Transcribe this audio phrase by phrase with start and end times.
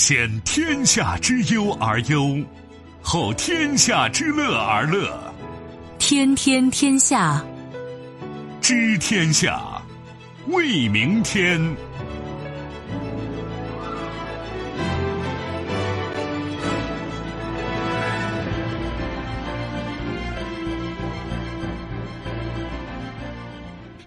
[0.00, 2.42] 先天下之忧而忧，
[3.02, 5.12] 后天下之乐而乐。
[5.98, 7.44] 天天天下，
[8.62, 9.60] 知天下，
[10.46, 11.60] 为明天。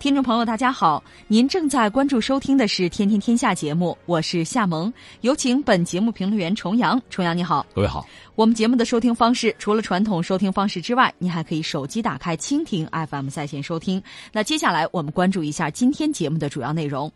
[0.03, 4.91] 听众朋友，大家好，您正在关注收听的是《天天天下》节目，我是夏萌，
[5.21, 7.01] 有请本节目评论员重阳。
[7.09, 8.05] 重阳你好，各位好。
[8.35, 14.03] 我们节目的收听方式除了传统收听方式之外，您还可以手机打开蜻蜓 FM 在线收听。
[14.33, 17.09] 那接下来我们关注一下今天节目的主要内容：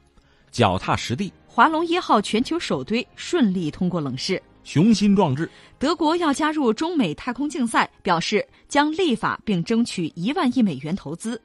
[0.50, 11.42] 脚踏实地，华龙一号全球首堆顺利通过冷试；雄心壮志，德国要加入中美太空竞赛，表示将立法并争取一万亿美元投资。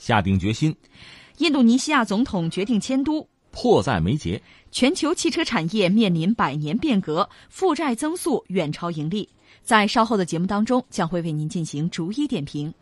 [0.00, 0.74] 下定决心，
[1.36, 4.42] 印度尼西亚总统决定迁都，迫在眉睫。
[4.72, 9.28] 全球汽车产业面临百年变革，负债增速远超盈利。
[9.62, 12.72] 在稍后的节目当中，将会为您进行逐一点评。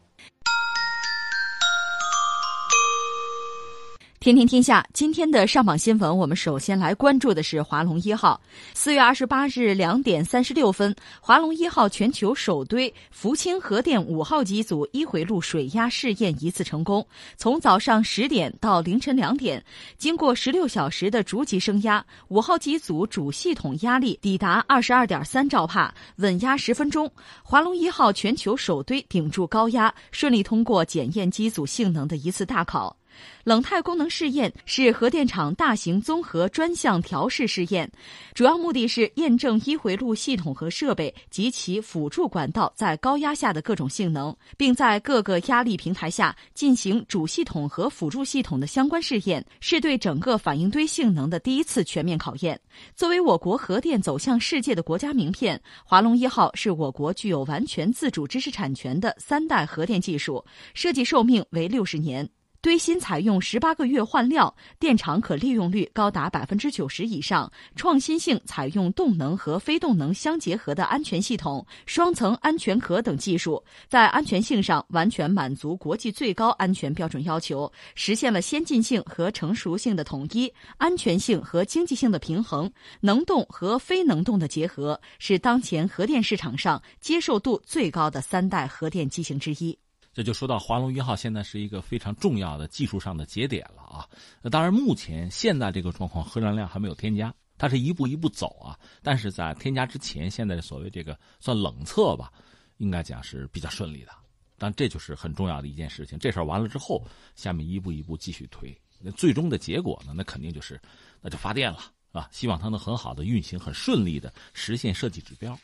[4.21, 8.41] 天天天下，今天的上榜新闻，我们首先来关注的是华龙一号。
[8.75, 17.07] 四月二十八日两点三十六分，华龙一号全球首堆福清核电五号机组一回路水压试验一次成功。
[17.37, 19.65] 从早上十点到凌晨两点，
[19.97, 27.09] 经过十六小时的逐级升压，五号机组主系统压力抵达二十二点三兆帕，稳压十分钟。
[27.45, 32.98] 华龙一号全球首堆顶住高压，顺利通过检验机组性能的一次大考。
[33.45, 37.91] 冷态功能试验是核电厂大型综合专项调试试验，
[38.35, 52.61] 主要目的是验证一回路系统和设备及其辅助管道在高压下的各种性能，并在各个压力平台下进行主系统和辅助系统的相关试验，是对整个反应堆性能的第一次全面考验。
[52.95, 60.45] 作为我国核电走向世界的国家名片，华龙一号是我国具有完全自主知识产权的三代核电技术，
[60.75, 62.29] 设计寿命为六十年。
[62.61, 82.69] 堆芯采用十八个月换料，电厂可利用率高达百分之九十以上，创新性采用动能和非动能相结合的安全系统、双层安全壳等技术，在安全性上完全满足国际最高安全标准要求，实现了先进性和成熟性的统一、安全性和经济性的平衡、
[83.01, 89.79] 能动和非能动的结合，是当前核电市场上接受度最高的三代核电机型之一。
[90.19, 94.09] 这就说到华龙一号现在是一个非常重要的技术上的节点了啊！
[94.43, 98.77] 那当然，目前现在这个状况，核燃料还没有添加，它是一步一步走啊。
[99.01, 102.33] 但是在添加之前，现在所谓这个算冷测吧，
[102.79, 104.11] 应该讲是比较顺利的。
[104.57, 106.19] 但这就是很重要的一件事情。
[106.19, 107.07] 这事儿完了之后，
[107.37, 110.13] 下面一步一步继续推，那最终的结果呢？
[110.17, 110.81] 那肯定就是
[111.21, 111.79] 那就发电了
[112.11, 112.29] 啊！
[112.33, 115.57] 希望它能很好的运行，很顺利的实现设计指标。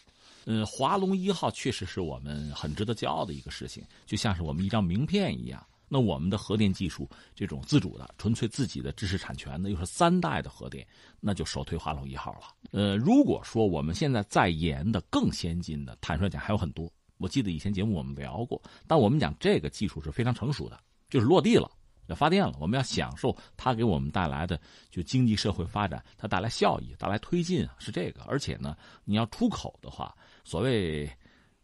[0.47, 5.65] 嗯，华龙一号确实是我们很值得骄傲的一个事情，就像是我们一张名片一样。
[5.87, 10.85] 那我们的核电技术这种自主的、纯粹自己的知识产权的，又是三代的核电，
[11.21, 12.41] 那就首推华龙一号了。
[12.73, 16.91] 呃，如果说我们现在在研的更先进的，坦率讲还有很多。
[17.19, 21.71] 我记得以前节目我们聊过，但我们讲这个技术是非常成熟的，就是落地了。
[22.07, 28.23] 要发电了，我们要享受它给我们带来的就经济社会发展，它带来效益、带来推进，是这个。
[28.25, 31.11] 而且呢，你要出口的话，所谓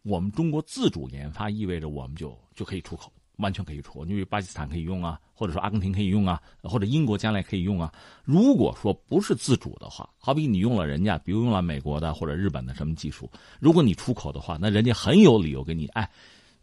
[0.01, 4.03] 我们中国自主研发，意味着我们就就可以出口，完全可以出。
[4.05, 7.93] 因为巴基斯坦可以用啊，或者说阿根廷可以用啊，或者英国将来可以用啊。
[8.23, 16.09] 如果说不是自主的话，好比你用了人家，比如用了美国的或者日本的什么技术，如果你出口的话，那人家很有理由给你哎。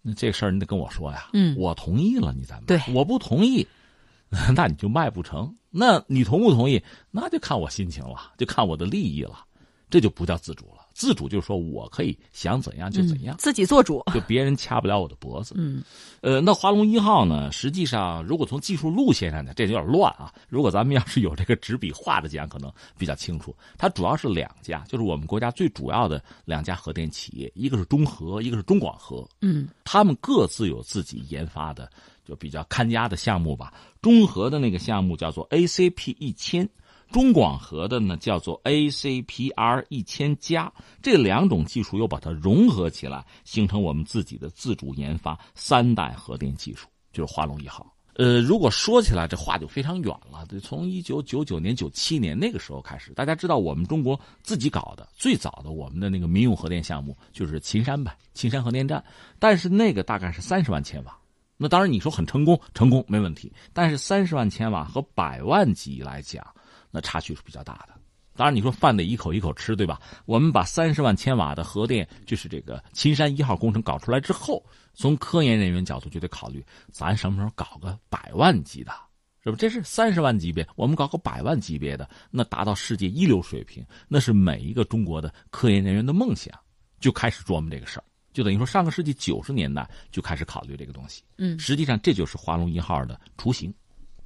[0.00, 2.62] 那这事儿你得跟我说呀，嗯，我同意了，你再卖。
[2.66, 3.66] 对，我不同意，
[4.54, 5.52] 那你就卖不成。
[5.70, 6.82] 那你同不同意？
[7.10, 9.44] 那就看我心情了，就看我的利益了，
[9.90, 10.88] 这就不叫自主了。
[10.98, 15.54] 自主就是说我可以想怎样就怎样，自己做主， 就别人掐不了我的脖子。
[15.56, 15.81] 嗯，
[16.22, 17.53] 呃，那华龙一号呢？
[17.53, 20.34] 实际上，如果从技术路线上讲，这有点乱啊。
[20.48, 22.68] 如果咱们要是有这个纸笔画的讲，可能
[22.98, 23.54] 比较清楚。
[23.78, 29.24] 它主要是两家，就是我们国家最主要的两家核电企业，一个是中核，一个是中广核。
[29.41, 31.89] 嗯，他们各自有自己研发的
[32.24, 33.72] 就比较看家的项目吧。
[34.03, 36.68] 中核的那个项目叫做 ACP 一千。
[37.10, 40.72] 中广核的呢叫做 ACPR 一千加，
[41.03, 47.87] 这两种技术又把它融合起来，形成我们自己的自主研发三代核电技术，就是华龙一号。
[48.15, 50.45] 呃，如果说起来，这话就非常远了。
[50.47, 59.03] 得从一九九九年、九七年那个时候开始，大家知道我们中国自己搞的最早的我们的那个民用核电项目就是秦山呗，秦山核电站。
[59.39, 61.16] 但是那个大概是三十万千瓦，
[61.57, 63.53] 那当然你说很成功，成功没问题。
[63.72, 66.45] 但是三十万千瓦和百万级来讲。
[66.90, 67.94] 那差距是比较大的，
[68.34, 70.00] 当然，你说饭得一口一口吃，对吧？
[70.26, 74.64] 我们把三十万千瓦的核电，就是这个秦山一号工程搞出来之后，
[74.94, 78.92] 从科研人员角度就得考虑，咱什么时候搞个百万级的，
[79.42, 79.56] 是不？
[79.56, 86.52] 这是三十万级别，我们搞个百万级别的，那达到世界一流水平，那是每一个中国的科研人员的梦想。
[87.00, 91.22] 就开始琢磨这个事儿，就等于说上个世纪九十年代就开始考虑这个东西。
[91.36, 93.72] 嗯，实际上这就是华龙一号的雏形。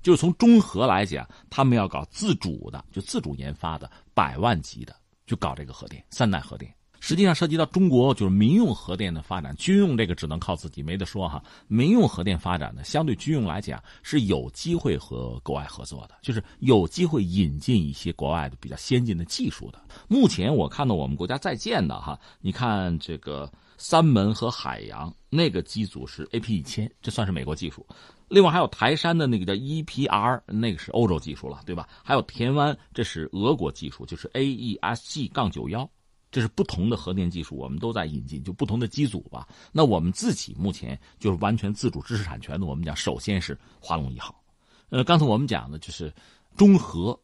[0.03, 4.95] 就是从中核来讲，他们要搞自主的，就自主研发的百万级的，
[5.27, 6.73] 就搞这个核电三代核电。
[7.05, 11.43] 实际上涉及到中国就是民用核电的发展，军用这个只能靠自己，没得说哈。
[11.67, 19.83] 民用核电发展呢，相对军用来讲是有机会和国外合作的，就是有机会引进一些国外的比较先进的技术的。
[20.07, 23.51] 目前我看到我们国家在建的哈，你看这个
[23.83, 27.85] 三门和海洋那个机组是 AP 一千，这算是美国技术。
[28.29, 31.89] 另外还有台山的那个叫 EPR，那个是欧洲技术了，对吧？
[32.05, 35.91] 还有田湾，这是俄国技术，就是 AESG 杠九幺，
[36.31, 39.49] 这是不同的核电技术，我们都在引进，就不同的机组吧。
[39.73, 44.33] 那我们自己目前就是完全自主知识产权的，我们讲首先是华龙一号。
[44.91, 46.15] 呃，刚才我们讲的就是
[46.57, 47.19] 中核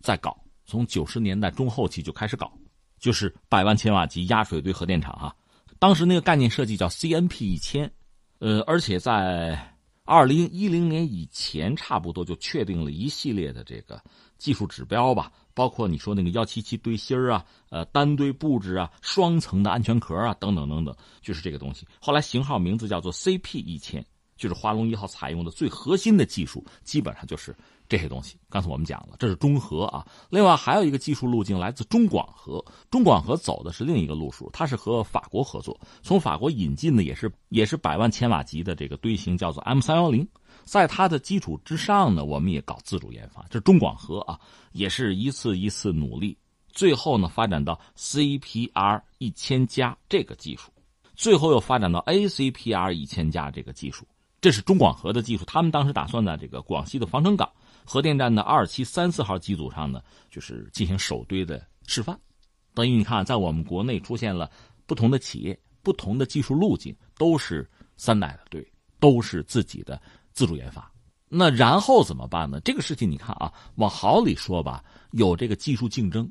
[0.00, 0.36] 在搞，
[0.66, 2.52] 从九十年代中后期就开始搞，
[2.98, 5.32] 就是百万千瓦级压水堆核电厂啊。
[5.80, 7.90] 当时那个概念设计叫 CNP 一千，
[8.38, 9.66] 呃，而且在。
[10.02, 14.02] 二零一零年以前，差不多就确定了一系列的这个
[14.38, 20.92] 技术指标吧，包括你说那个幺七七堆芯啊，呃，单堆布置啊，双层的安全壳啊，等等等等，
[21.22, 21.86] 就是这个东西。
[22.00, 24.04] 后来型号名字叫做 CP 一千。
[24.36, 27.54] 就是华龙一号采用的最核心的技术，基本上就是
[27.90, 28.38] 这些东西。
[28.48, 30.06] 刚才我们讲了，这是中核啊。
[30.30, 40.26] 另外还有一个技术路径来自中广核，中广核走的是另一个路数，它是和法国合作，从法国引进的也是也是百万千瓦级的这个堆型，叫做 M 三幺零。
[40.64, 44.38] 在它的基础之上呢，我们也搞自主研发，这是中广核啊，
[44.72, 46.36] 也是一次一次努力，
[46.70, 50.70] 最后呢发展到 CPR 一千加这个技术，
[51.16, 54.06] 最后又发展到 ACPR 一千加这个技术。
[54.40, 57.50] 这是中广核的技术，他们当时打算在这个广西的防城港
[57.90, 60.00] 核电站的二七三四号机组上呢，
[60.30, 62.16] 就是进行首堆的示范。
[62.72, 64.48] 等于你看，在我们国内出现了
[64.86, 68.64] 不同的企业、不同的技术路径，都是三代的堆，
[69.00, 70.00] 都是自己的
[70.32, 70.88] 自主研发。
[71.28, 72.60] 那然后怎么办呢？
[72.60, 76.30] 这个事情你看啊，往好里说吧，有这个技术竞争，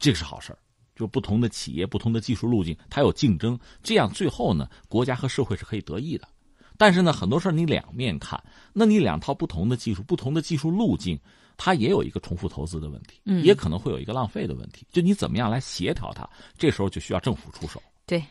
[0.00, 0.58] 这个是好事
[0.96, 6.26] 就不同的企业、不同的技术路径，它有竞争，这样最后呢，国家和社会是可以得益的。
[6.78, 8.42] 但是呢，很多事儿你两面看，
[8.72, 11.18] 那你两套不同的技术、不同的技术路径，
[11.56, 14.86] 它也有一个重复投资的问题，嗯，也可能会有一个浪费的问题。
[14.90, 16.28] 就你怎么样来协调它，
[16.58, 17.82] 这时候就需要政府出手。
[18.04, 18.22] 对，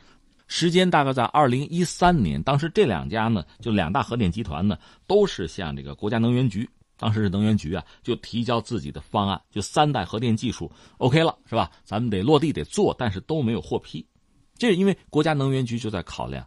[0.48, 4.78] 时间大概在二零一三年，当时这两家呢，就两大核电集团呢，
[5.08, 11.72] 都是向这个国家能源局，当时是能源局啊，就提交自己的方案，就三代核电技术 OK 了，是吧？
[11.84, 14.06] 咱们得落地得做，但是都没有获批，
[14.56, 16.46] 这是因为国家能源局就在考量。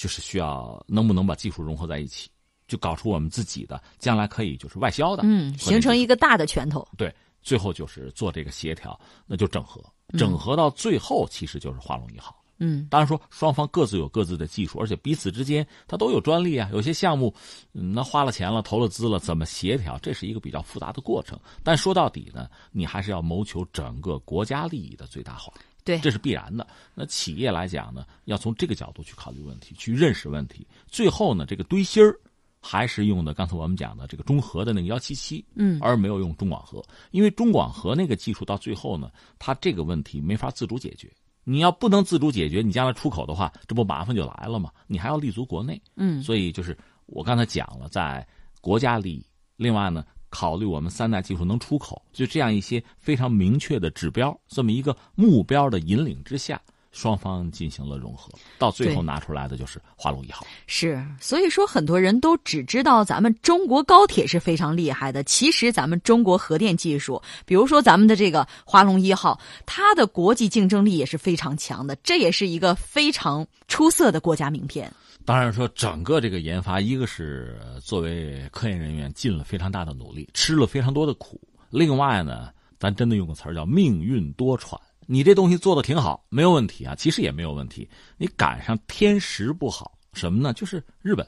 [0.00, 2.30] 就是需要能不能把技术融合在一起，
[2.66, 6.88] 就搞出我们自己的，将来可以就是外销的，嗯，形成一个大的拳头。
[6.96, 9.84] 对，最后就是做这个协调，那就整合，
[10.16, 12.34] 整合到最后其实就是华龙一号。
[12.62, 16.70] 嗯，当然说双方各自有各自的技术，而且彼此之间它都有专利啊。
[16.72, 17.34] 有些项目，
[17.70, 19.98] 那花了钱了，投了资了，怎么协调？
[19.98, 21.38] 这是一个比较复杂的过程。
[21.62, 25.52] 但说到底呢，你还是要谋求整个国家利益的最大化。
[25.84, 26.66] 对，这是必然的。
[26.94, 30.66] 那企业来讲呢，要从这个角度去考虑问题，去认识问题。
[30.86, 32.14] 最后呢，这个堆芯儿
[32.60, 41.10] 还是用的刚才我们讲的这个中核的那个幺七七，嗯，而没有用中广核，因为中广核那个技术到最后呢，它这个问题没法自主解决。
[41.44, 44.70] 你要不能自主解决，你将来出口的话，这不麻烦就来了吗？
[44.86, 48.26] 你还要立足国内，嗯，所以就是我刚才讲了，在
[48.60, 50.04] 国家利益，另外呢。
[50.30, 56.60] 考虑我们三大技术能出口，就这样一些非常明确的指标，这么一个目标的引领之下，
[56.92, 60.46] 双方进行了融合，到最后拿出来的就是华龙一号。
[60.66, 74.92] 是，所以说很多人都只知道咱们中国高铁是非常厉害的，其实咱们中国核电技术，比如说咱们的这个华龙一号，它的国际竞争力也是非常强的，这也是一个非常出色的国家名片。
[75.30, 81.36] 当然说，整个这个研发，一个是作为科研人员尽了非常大的努力，吃了非常多的苦；
[81.70, 82.48] 另外呢，
[82.80, 84.76] 咱真的用个词儿叫命运多舛。
[85.06, 87.88] 你这东西做的挺好，没有问题啊，其实也没有问题。
[88.16, 90.52] 你赶上天时不好，什么呢？
[90.52, 91.24] 就是日本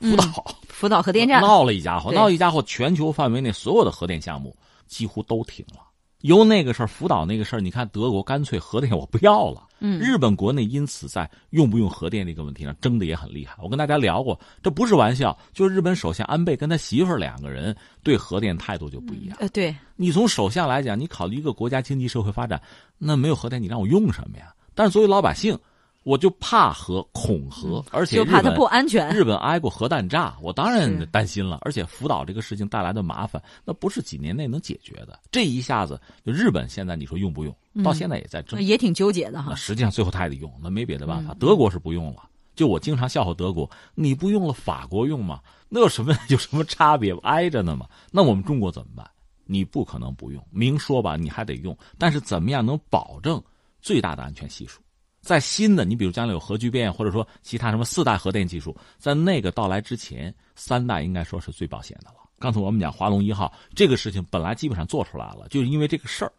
[0.00, 4.56] 福岛， 福岛核电站闹了一家伙，闹一家伙，全球范围内所有的核电项目
[4.88, 5.93] 几乎都停了。
[6.24, 9.62] 由那个事儿福岛那个事儿，你看德国干脆核电我不要了。
[9.78, 13.54] 嗯，日本国内因此在用不用核电这个问题上争的也很厉害。
[13.62, 19.36] 我跟大家聊过，这不是玩笑，就是日本首相安倍跟他媳妇儿两个人对核电态度就不一样。
[19.38, 22.58] 呃，对你从首相来讲，你考虑一个国家经济社会发展，
[22.96, 24.54] 那没有核电你让我用什么呀？
[24.74, 25.58] 但是作为老百姓。
[26.04, 29.10] 我就怕核，恐核，而且就怕它不安全。
[29.10, 31.58] 日本挨过核弹炸，我当然担心了。
[31.62, 35.18] 而且福岛这个事情带来的麻烦，那不是几年内能解决的。
[35.32, 37.56] 这一下子，就日本现在你说用不用？
[37.82, 39.48] 到现在也在争，也挺纠结的哈。
[39.50, 41.34] 那实际上最后他也得用，那没别的办法。
[41.40, 42.28] 德国是不用了。
[42.54, 45.40] 就我经常笑话德国，你不用了，法国用吗？
[45.68, 47.12] 那有什么有什么差别？
[47.22, 47.88] 挨着呢嘛。
[48.12, 49.10] 那我们中国怎么办？
[49.46, 51.76] 你不可能不用，明说吧，你还得用。
[51.98, 53.42] 但是怎么样能保证
[53.80, 54.80] 最大的安全系数？
[55.24, 62.16] 在新的，你比如将来有核聚变，或者说其他什么四代核电技术，在那个到来之前，三代应该说是最保险的了。
[62.38, 66.32] 刚才我们讲华龙一号这个事情，本来基本上做出来了，就是因为这个事儿，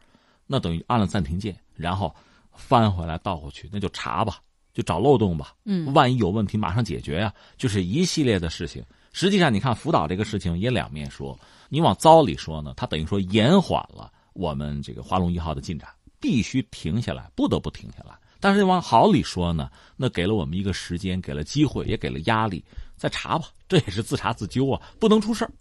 [0.46, 2.14] 那等于按了暂停键，然后
[2.54, 4.40] 翻回来倒回去，那就查吧，
[4.72, 5.56] 就找漏洞吧。
[5.66, 8.84] 嗯，万一有问题，马上解决呀，就是一系列的事情。
[9.14, 11.36] 实际上，你看福岛这个事情也两面说，
[11.70, 15.90] 你往糟里说呢，它等于说延缓了我们这个华龙一号的进展，
[16.20, 18.14] 必须停下来，不得不停下来。
[18.46, 22.64] 但是往好里说呢，那给了我们一个时间，给了机会，也给了压力，
[22.96, 25.52] 再查吧， 这也是自查自纠啊，不能出事儿。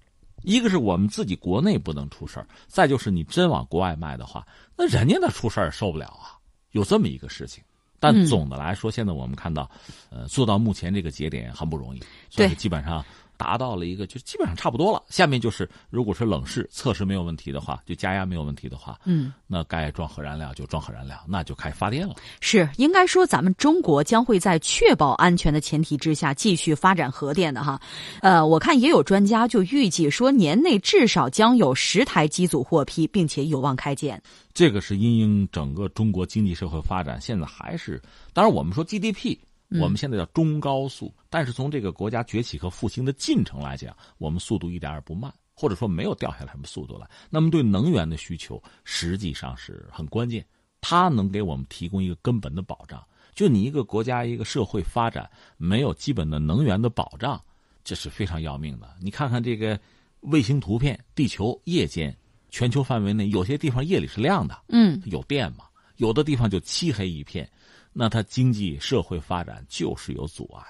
[0.43, 6.37] 一个是我们自己国内不能出事儿，再就是你真往国外卖的话，那人家那出事儿受不了啊，
[6.73, 7.65] 有这么一个事情。
[7.99, 9.71] 但总的来说，现在我们看到，
[10.11, 12.03] 呃，做到目前这个节点很不容易，
[12.37, 13.03] 对，基本上。
[13.37, 15.03] 达到了一个，就基本上差不多了。
[15.09, 22.15] 下面就是，如果是冷试测试没有问题的话，就加压没有问题的话，嗯，那该装核燃料就装核燃料，那就开始发电了。
[22.41, 27.81] 是，应该说咱们中国将会在确保安全的前提之下继续发展核电的哈。
[28.21, 34.23] 呃，我看也有专家就预计说，年内至少将有十台机组获批，并且有望开建。
[34.53, 38.01] 这个是因应整个中国经济社会发展，现在还是，
[38.33, 39.37] 当然我们说 GDP。
[39.71, 47.09] 我们现在叫中高速，但是从这个国家崛起和复兴的进程来讲，我们速度一点也不慢，或者说没有掉下来什么速度来。
[47.29, 50.47] 那么对能源的需求实际上是很关键，
[50.81, 53.05] 它能给我们提供一个根本的保障。
[53.35, 57.43] 就你一个国家一个社会发展没有基本的能源的保障，
[57.83, 58.89] 这是非常要命的。
[59.01, 59.77] 你看看这个
[60.21, 62.17] 卫星图片，地球夜间
[62.51, 65.65] 全球范围内有些地方夜里是亮的，嗯，有电嘛，
[65.97, 67.51] 有的地方就漆黑一片。
[67.95, 70.63] 那它经济社会发展就是有阻碍，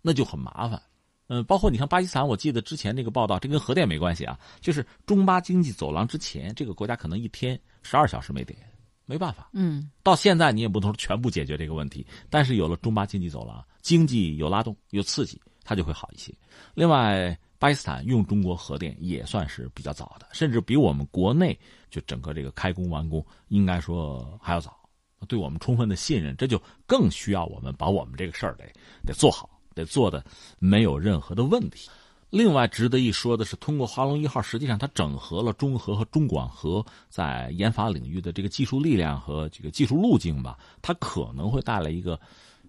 [0.00, 0.80] 那就很麻烦。
[1.26, 8.58] 嗯，包括你看巴基斯坦，我记得之前那个报道，这跟核电没关系啊，就是中巴经济走廊之前，这个国家可能一天十二小时没电，
[9.04, 9.50] 没办法。
[9.52, 16.32] 嗯，到现在你也不能说全部解决这个问题，但是有了中巴经济走廊，经济有拉动有刺激，它就会好一些。
[16.72, 21.58] 另外，巴基斯坦用中国核电也算是比较早的，甚至比我们国内
[21.90, 24.77] 就整个这个开工完工应该说还要早。
[25.26, 28.64] 对我们充分的信任，这就更需要我们把我们这个事儿得
[29.04, 30.24] 得做好，得做的
[30.58, 31.88] 没有任何的问题。
[32.30, 42.20] 另外值得一说的是，通过华龙一号，实际上它整合了中核和中广核在研发领域的这个技术力量和这个技术路径吧，它可能会带来一个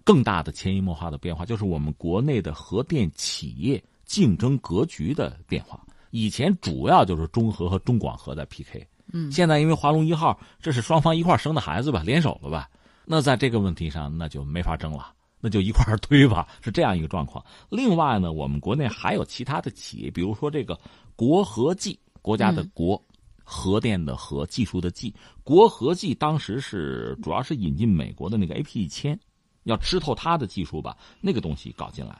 [0.02, 5.78] 更大的潜移默化的变化，就是我们国内的核电企业竞争格局的变化。
[6.10, 8.86] 以前主要就是中核和中广核在 PK。
[9.12, 12.68] 嗯，现在因为华龙一号，这是双方一块生的孩子吧，联手了吧？
[13.04, 17.44] 那在这个问题上，那就没法争了，那就一块儿推吧，是这样一个状况。
[17.68, 20.78] 另外呢，我们国内还有其他的企业，比如说这个
[21.16, 23.02] 国核技，国家的国，
[23.42, 25.12] 核电的核，技术的技，
[25.42, 29.18] 国核技当时是主要是引进美国的那个 AP 一千，
[29.64, 32.16] 要吃透它的技术吧，那个东西搞进来。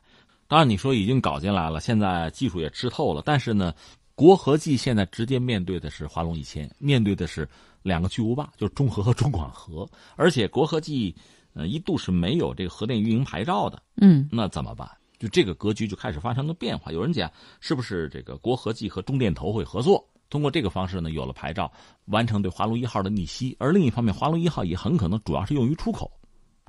[0.48, 3.72] 当然你说已经搞进来了，现在技术也吃透了，但是呢？
[4.20, 7.48] 国核技现在直接面对的是华龙一千，面对的是
[7.80, 11.16] 两个巨无霸，就是中核和中广核，而且国核技，
[11.54, 14.86] 呃，一度是没有这个核电运营牌照的，嗯，那怎么办？
[15.18, 16.92] 就这个格局就开始发生了变化。
[16.92, 21.72] 有人讲，是不是这个国核技和中电投会合作，通过这个方式呢，有了牌照，
[22.04, 23.56] 完成对华龙一号的逆袭？
[23.58, 26.12] 而另一方面，华龙一号也很可能主要是用于出口。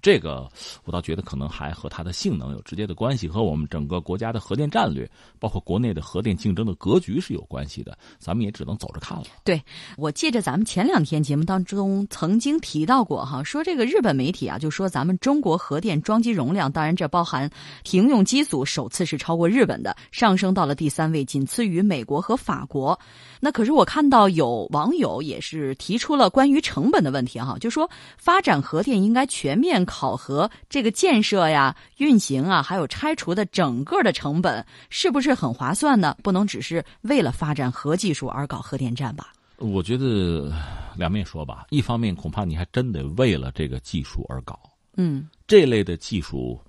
[0.02, 0.50] 这个
[0.84, 5.08] 我倒觉得可能还和它的性能有直接的关系，和我们整个国家的核电战略，
[5.40, 7.96] 包括国内的核电竞争的格局是有关系的。
[8.18, 9.26] 咱们也只能走着看了。
[9.44, 9.62] 对，
[9.98, 17.48] 我记着咱们前两天节目当中曾经提到过哈，说这个日本媒体啊，就说咱们中国核电装机容量，当然这包含
[17.84, 23.00] 停用机组，首次是超过日本的，上升到了第三位，仅次于美国和法国。
[23.40, 29.86] 那可是我看到有网友也是提出了关于成本的问题哈，就说发展核电应该全面。
[29.92, 36.16] 考核这个建设呀、运行啊，还有拆除的整个的成本，是不是很划算呢？
[36.24, 39.34] 不能只是为了发展核技术而搞核电站吧？
[39.58, 40.52] 我觉得
[40.96, 44.58] 两面说吧，一方面恐怕你还真得为了这个技术而搞。
[44.96, 46.60] 嗯，这类的技术，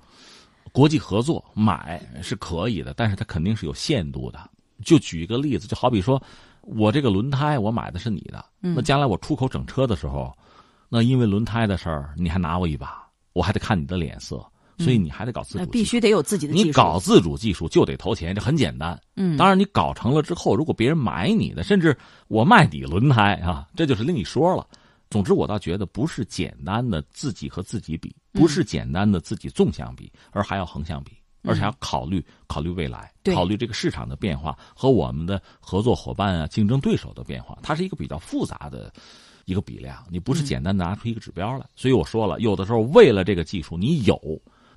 [0.73, 4.51] 国际合作买是可以的，但是它肯定是有限度的。
[4.85, 6.21] 就举一个例子，就好比说，
[6.63, 10.33] 我这个轮胎我买的是你的，那将来我出口整车的时候，
[10.89, 13.02] 那因为轮胎的事儿，你还拿我一把，
[13.33, 14.45] 我还得看你的脸色，
[14.79, 16.67] 所以你还得搞自主，必须得有自己的技术。
[16.67, 18.99] 你搞自主技术就得投钱，这很简单。
[19.17, 21.97] 嗯，当然你搞成了之后，如果别人买你的，甚至
[22.29, 24.67] 我卖你轮胎啊，这就是另一说了。
[25.11, 31.13] 总之，我倒觉得不是简单的自己和自己比，不是简单的自己纵向比，而还要横向比，
[31.43, 38.91] 而且要考虑考虑未来，考虑这个市场的变化和我们的合作伙伴啊、竞争对手的变化，它是一个比较复杂的
[39.53, 41.65] 一个比量，你不是简单拿出一个指标来。
[41.77, 44.19] 所以我说了，有的时候为了这个技术，你有，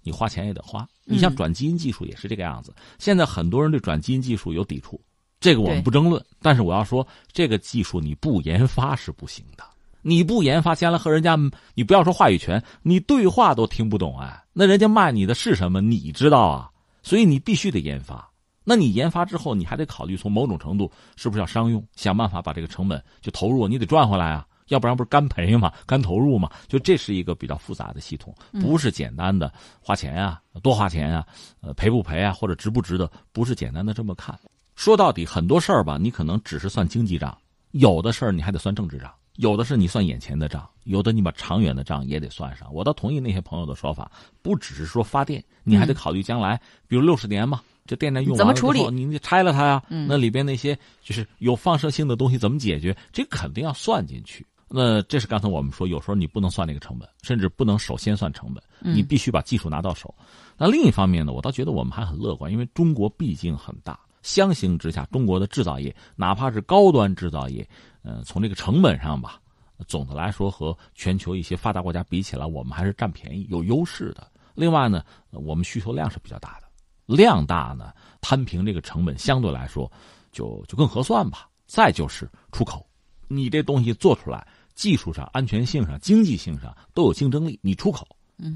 [0.03, 0.87] 你花钱也得花。
[1.03, 5.01] 你像转基因技术也是这个样子，现在很多人对转基因技术有抵触，
[5.39, 6.23] 这个我们不争论。
[6.41, 9.63] 但是我要说，这个技术你不研发是不行的。
[10.01, 11.35] 你不研发，将来和人家，
[11.73, 14.43] 你不要说话语权，你对话都听不懂哎。
[14.53, 15.81] 那人家卖你的是什么？
[15.81, 16.69] 你知道啊？
[17.01, 18.29] 所以你必须得研发。
[18.63, 26.49] 那你研发之后，你还得考虑从某种程度是不是要商用，想办法把这个成本就投入，你得赚回来啊，要不然不是干赔嘛，干投入嘛。
[26.67, 31.25] 就这是一个比较复杂的系统，不是简单的花钱啊，多花钱啊，
[31.61, 34.37] 呃，赔不赔啊，或者值不值得，不是简单的这么看。
[34.75, 37.37] 说到底，很多事儿吧，你可能只是算经济账，
[37.71, 39.11] 有的事儿你还得算政治账。
[39.37, 42.73] 有的是你算眼前的账，有的你把长远的账也得算上。
[42.73, 44.09] 我倒同意那些朋友的说法，
[44.41, 49.83] 不只是说发电，你还得考虑将来，比如六十年嘛，这电站用完了之后，你得拆了它呀。
[49.89, 52.95] 那里边那些就是有放射性的东西怎么解决？
[53.11, 54.45] 这肯定要算进去。
[54.77, 60.13] 那这是刚才我们说，有时候你不能算那个成本，甚至不能首先算成本，你必须把技术拿到手。
[60.57, 63.97] 那另一方面呢，我倒觉得我们还很乐观，因为中国毕竟很大。
[64.21, 67.65] 相形之下，中国的制造业，哪怕是高端制造业，
[68.03, 69.39] 呃，从这个成本上吧，
[69.87, 74.29] 总的来说和全球一些发达国家比起来，我们还是占便宜、有优势的。
[74.55, 76.67] 另外呢，我们需求量是比较大的，
[77.15, 79.89] 量大呢，摊平这个成本相对来说
[80.33, 81.47] 就就更合算吧。
[81.67, 82.85] 再就是出口，
[83.27, 88.05] 你这东西做出来，技术上、安全性上、经济性上都有竞争力，你出口，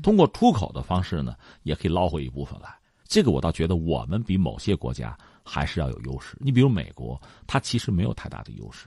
[0.03, 2.69] 通过出口的方式呢，也可以捞回一部分来。
[3.07, 5.17] 这个我倒觉得我们比某些国家。
[5.51, 6.37] 还是要有优势。
[6.39, 8.85] 你比如美国，它其实没有太大的优势，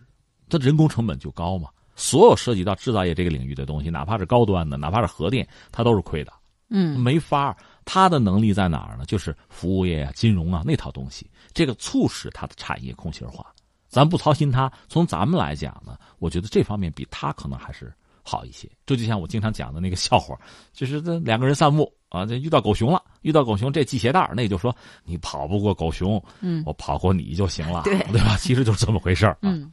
[0.49, 1.69] 它人工成本就高嘛。
[1.97, 6.33] 所有涉及到制造业这个领域的东西，哪怕是高端的，哪怕是核电，它都是亏的。
[6.69, 9.05] 嗯，没法儿它的能力在哪儿呢？
[9.07, 13.53] 就是服务业啊、金融啊那套东西，这个促使它的产业空心化。
[13.93, 18.67] 咱不操心他，从咱们来讲呢，我觉得这方面比他可能还是好一些。
[18.87, 20.35] 这就像我经常讲的那个笑话，
[20.73, 21.93] 就是这两个人散步。
[22.09, 24.75] 啊，这遇到狗熊了，遇到狗熊这系鞋带那就说
[25.05, 28.37] 你跑不过狗熊，嗯，我跑过你就行了，对对吧？
[28.39, 29.71] 其实就是这么回事儿，嗯。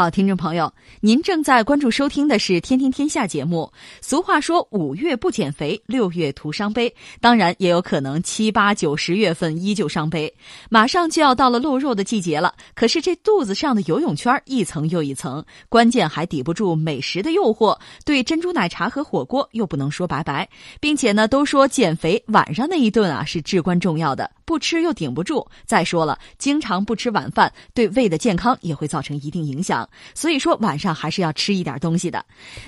[0.00, 3.70] 好，听众朋友，您正在关注收听的是《天天天下》节目。
[4.00, 6.90] 俗话说，五月不减肥，六月徒伤悲。
[7.20, 10.34] 当然，也有可能七八九十月份依旧伤悲。
[10.70, 17.78] 马上就要到了露肉的季节了，可是这肚子上的游泳圈一层又一层，关键还抵不住美食的诱惑。
[18.06, 20.48] 对珍珠奶茶和火锅又不能说拜拜，
[20.80, 24.30] 并且呢，都说减肥晚上那一顿啊是至关重要的。
[24.50, 25.46] 不吃又顶不住。
[25.64, 29.88] 再说了，经常不吃晚饭，对胃的健康也会造成一定影响。
[30.12, 32.26] 所以说，晚上还是要吃一点东西的。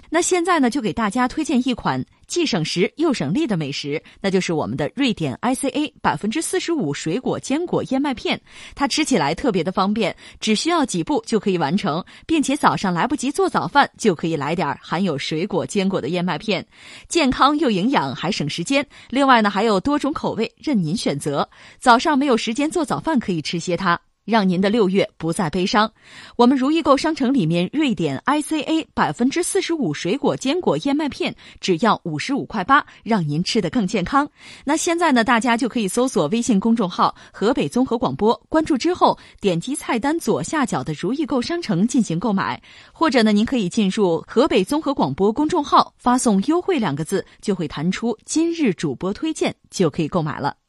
[0.09, 8.41] 那现在呢，就给大家推荐一款既省时又省力的美食，那就是我们的瑞典 ICA 百分之四十五水果坚果燕麦片。
[8.75, 16.67] 它吃起来特别的方便，只需要几步就可以完成，并且早上来不及做早饭，就可以来点含有水果坚果的燕麦片，
[17.07, 18.83] 健康又营养，还省时间。
[19.11, 21.47] 另外呢，还有多种口味任您选择。
[21.79, 25.93] 早上没有时间做早饭，可以吃些它，让您的六月不再悲伤。
[26.37, 34.29] 我们如意购商城里面，瑞典 ICA 百分之四十五水果坚果燕麦片只要五十五块八，让您吃得更健康。
[34.65, 50.62] 那现在呢，大家就可以搜索微信公众号“河北综合广播”，关注之后点击菜单左下角的如意购商城进行购买，或者呢，您可以进入河北综合广播公众号，发送“优惠”两个字，就会弹出今日主播推荐，就可以购买了。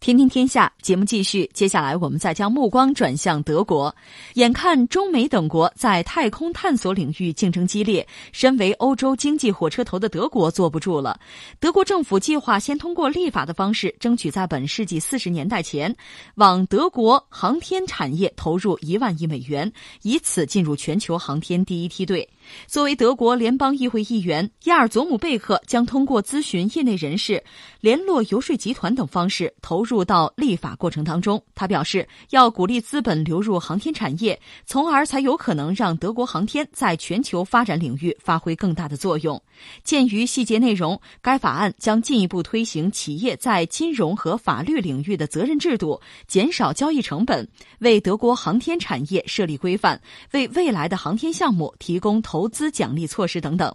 [0.00, 3.94] 听听天下节目继续，接下来我们再将目光转向德国。
[4.34, 11.18] 眼看中美等国在太空探索领域竞争激烈，身为欧洲经济火车头的德国坐不住了。
[11.58, 15.94] 德国政府计划先通过立法的方式，争取在本世纪四十年代前，
[16.36, 19.70] 往德国航天产业投入一万亿美元，
[20.02, 22.28] 以此进入全球航天第一梯队。
[22.66, 27.42] 作为德国联邦议会议员，亚尔佐姆贝克将通过咨询业内人士、
[27.80, 31.42] 联络游说集团等方式投入到立法过程当中。
[31.54, 39.40] 他表示，要鼓励资本流入航天产业，从而才有可能让德国航天在全球发展领域发挥更大的作用。
[39.82, 47.48] 鉴于细节内容，该法案将进一步推行企业在金融和法律领域的责任制度，减少交易成本，
[47.80, 50.00] 为德国航天产业设立规范，
[50.32, 52.68] 为未来的航天项目提供投资。
[52.78, 53.74] 奖励措施等等。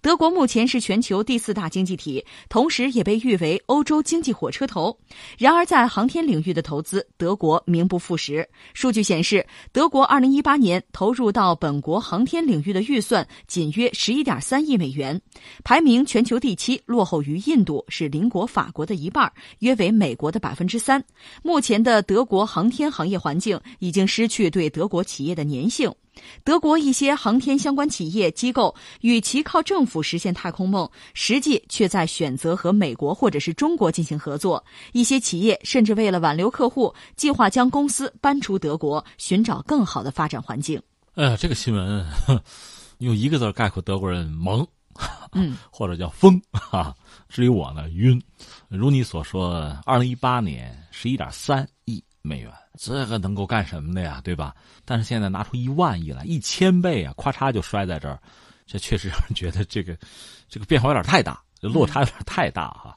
[0.00, 4.98] 德国目前是全球第四大经济体，同时也被誉为欧洲经济火车头。
[5.38, 8.48] 然而，在航天领域的投资，德国名不副实。
[8.72, 15.20] 数据显示，德国2018年投入到本国航天领域的预算仅约11.3亿美元，
[15.62, 21.02] 排名全球第七，落后于印度，是邻国法国的一半，约为美国的百分之三。
[21.42, 25.92] 目前的德国航天行业环境已经失去对德国企业的粘性。
[26.42, 34.64] 德国一些航天相关企业机构，与其靠政府实现太空梦，实际却在选择和美国或者是中国进行合作。
[34.92, 40.80] 一些企业甚至为了挽留客户，计划将公司搬出德国，寻找更好的发展环境。
[41.14, 42.06] 哎呀，这个新闻
[42.98, 44.66] 用一个字概括德国人：萌，
[45.32, 46.94] 嗯，或者叫疯啊。
[47.28, 48.20] 至于我呢，晕。
[48.68, 52.52] 如你所说，二零一八年十一点三亿美元。
[52.78, 54.54] 这个能够干什么的呀，对吧？
[54.84, 58.18] 但是现在拿出一万亿来，一千倍啊，咔嚓就摔在这儿，
[58.66, 59.96] 这确实让人觉得这个
[60.48, 62.96] 这个变化有点太大，这落差有点太大哈，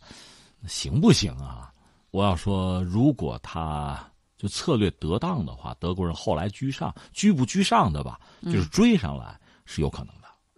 [0.68, 1.72] 行不行啊？
[2.12, 4.00] 我要说，如果他
[4.38, 10.14] 就策略得当的话，德国人后来居上，居不居上的吧，就是追上来是有可能。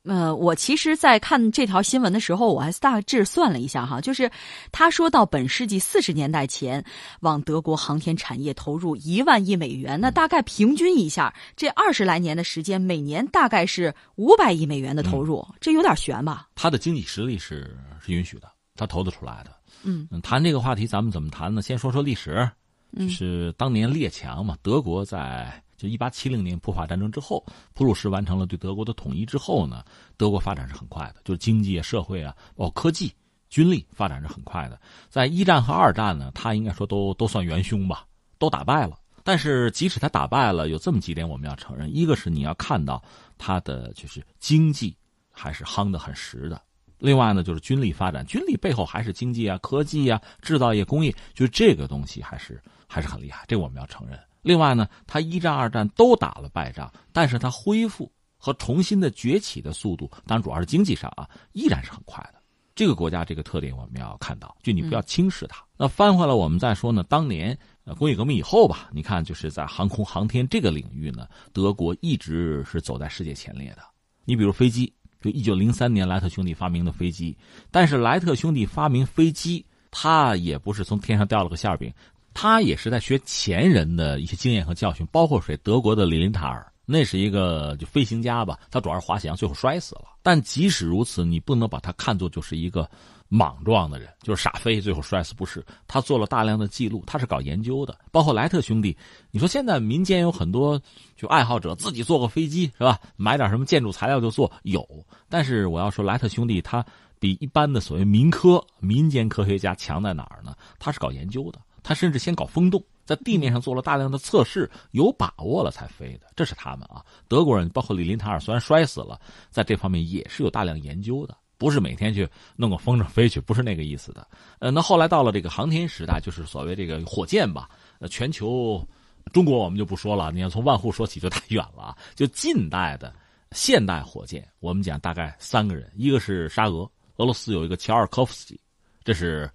[0.05, 4.31] 呃，我其实，在看这条新闻的时候，我还大致算了一下哈，就是
[4.71, 6.83] 他说到本世纪四十年代前，
[7.19, 16.47] 往德国航天产业投入一万亿美元，那大概平均一下，这二十来年的时间，每年大概是五百亿美元的投入，这有点悬吧？
[16.55, 19.51] 他的经济实力是是允许的，他投得出来的。
[19.83, 21.61] 嗯，谈这个话题，咱们怎么谈呢？
[21.61, 22.49] 先说说历史，
[22.97, 25.61] 就是当年列强嘛，德国在。
[25.79, 29.83] 就一八七零年普法战争之后，普鲁士完成了对德国的统一之后呢，
[30.17, 33.11] 德国发展是很快的，就是经济啊、社会啊，哦科技、
[33.49, 34.79] 军力发展是很快的。
[35.09, 38.05] 在一战和二战呢，他应该说都都算元凶吧，
[38.37, 38.99] 都打败了。
[39.23, 43.01] 但是即使他打败了，有这么几点我们要承认：一个是你要看到
[43.37, 44.95] 他的就是经济
[45.31, 46.57] 还是夯得很实的；
[46.97, 54.19] 另外呢，就是军力发展，军力背后还是经济啊、科技啊、制造业、工业，就这个东西还是还是很厉害，这我们要承认。
[54.41, 62.39] 另外呢，他一战、二战都打了败仗，但是他恢复和重新的崛起的速度，当然主要是经济上啊，依然是很快的。
[62.73, 65.61] 这个国家这个特点我们要看到，就你不要轻视它。
[65.75, 67.57] 那翻回来我们再说呢，当年
[67.97, 73.79] 工业革命以后吧，你看就是在航空航天这个领域呢，德国一直是走在世界前列的。
[74.23, 77.37] 你比如飞机，就一九零三年莱特兄弟发明的飞机，
[77.69, 81.93] 但是莱特兄弟发明飞机，他也不是从天上掉了个馅饼。
[82.33, 85.57] 他也是在学前人的一些经验和教训，包括谁？
[85.57, 90.05] 德国的李林塔尔，那是一个就飞行家吧，他主要是滑翔，最后摔死了。
[90.21, 92.89] 但即使如此，你不能把他看作就是一个
[93.27, 95.65] 莽撞的人，就是傻飞，最后摔死不是？
[95.87, 97.97] 他做了大量的记录，他是搞研究的。
[98.11, 98.95] 包括莱特兄弟，
[99.31, 100.81] 你说现在民间有很多
[101.15, 102.99] 就爱好者自己做个飞机是吧？
[103.17, 104.85] 买点什么建筑材料就做有，
[105.29, 106.85] 但是我要说莱特兄弟他
[107.19, 110.55] 比一般的所谓民科民间科学家强在哪儿呢？
[110.77, 111.59] 他是搞研究的。
[111.83, 116.27] 他甚至先搞风洞，在地面上做了大量的测试，有把握了才飞的。
[116.35, 124.27] 这是他们啊，德国人，包括李林塔尔，虽然摔死了，在这方面也是有大量研究的，不是每天去弄个风筝飞去，不是那个意思的。
[124.59, 127.69] 呃，那后来到了这个航天时代，就是所谓这个火箭吧。
[127.99, 128.85] 呃，全球，
[129.33, 131.97] 中国我们就不说了，你要从万户说起就太远了。
[132.15, 133.13] 就近代的
[133.51, 138.59] 现代火箭，我们讲大概三个人，一个是沙俄，俄罗斯有一个乔尔科夫斯基，
[139.03, 139.49] 这是。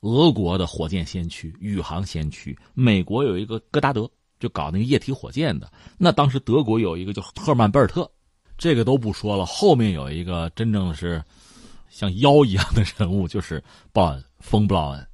[0.00, 4.08] 俄国的火箭先驱、宇航先驱，美国有一个戈达德，
[4.38, 5.70] 就搞那个液体火箭的。
[5.96, 8.08] 那当时德国有一个叫赫曼·贝尔特，
[8.56, 9.44] 这个都不说了。
[9.44, 11.22] 后面有一个真正的是
[11.88, 15.04] 像妖一样的人物，就是鲍恩·冯·布劳恩。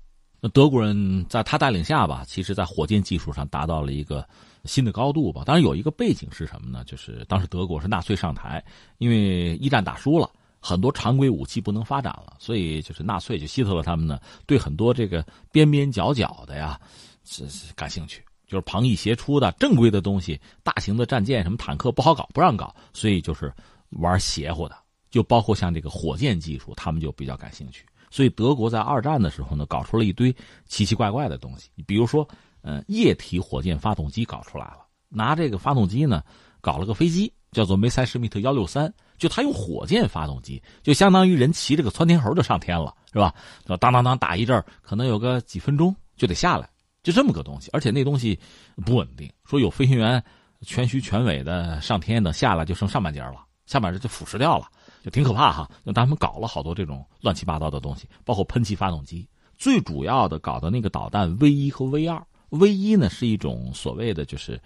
[0.41, 4.29] 那德国人在他带领下吧，其实在火箭技术上达到了一个
[4.65, 5.43] 新的高度吧。
[5.47, 6.85] 当然有一个背景是什么呢？
[6.85, 8.63] 就是当时德国是纳粹上台，
[8.99, 10.29] 因为一战打输了。
[10.67, 15.23] 很多常规武器不能发展了，所以就是纳粹就希特勒他们呢，对很多这个
[15.53, 16.81] 边边角角的呀，
[17.23, 23.53] 是是感兴趣，就是旁逸斜出的正规的东西，大型的战舰什么坦克不好搞，不让搞，所以就是
[23.91, 24.75] 玩邪乎的，
[25.11, 27.85] 就包括像这个火箭技术，他们就比较感兴趣。
[28.11, 32.27] 所以德国在二战的时候呢，搞出了一堆奇奇怪怪的东西，比如说，
[32.63, 34.79] 呃，液体火箭发动机搞出来了，
[35.11, 36.23] 拿这个发动机呢，
[36.63, 38.91] 搞了个飞机，叫做梅塞施密特幺六三。
[39.17, 43.35] 就他用火箭发动机，就相当于人骑这个窜天猴就上天了，是吧？
[43.79, 46.69] 当当当打一阵可能有个几分钟就得下来，
[47.03, 47.71] 就这么个东西。
[47.73, 48.39] 而且那东西
[48.85, 50.23] 不稳定，说有飞行员
[50.63, 54.67] 全虚全尾的上天的，下来就剩上半截了，下半截就腐蚀掉了，
[55.03, 55.71] 就挺可怕哈。
[55.83, 59.29] 那他们搞了好多这种乱七八糟的东西，包括喷气发动机。
[59.57, 64.61] 最主要的搞的那个导弹 V 一和 V 二，V 一呢是一种所谓的就是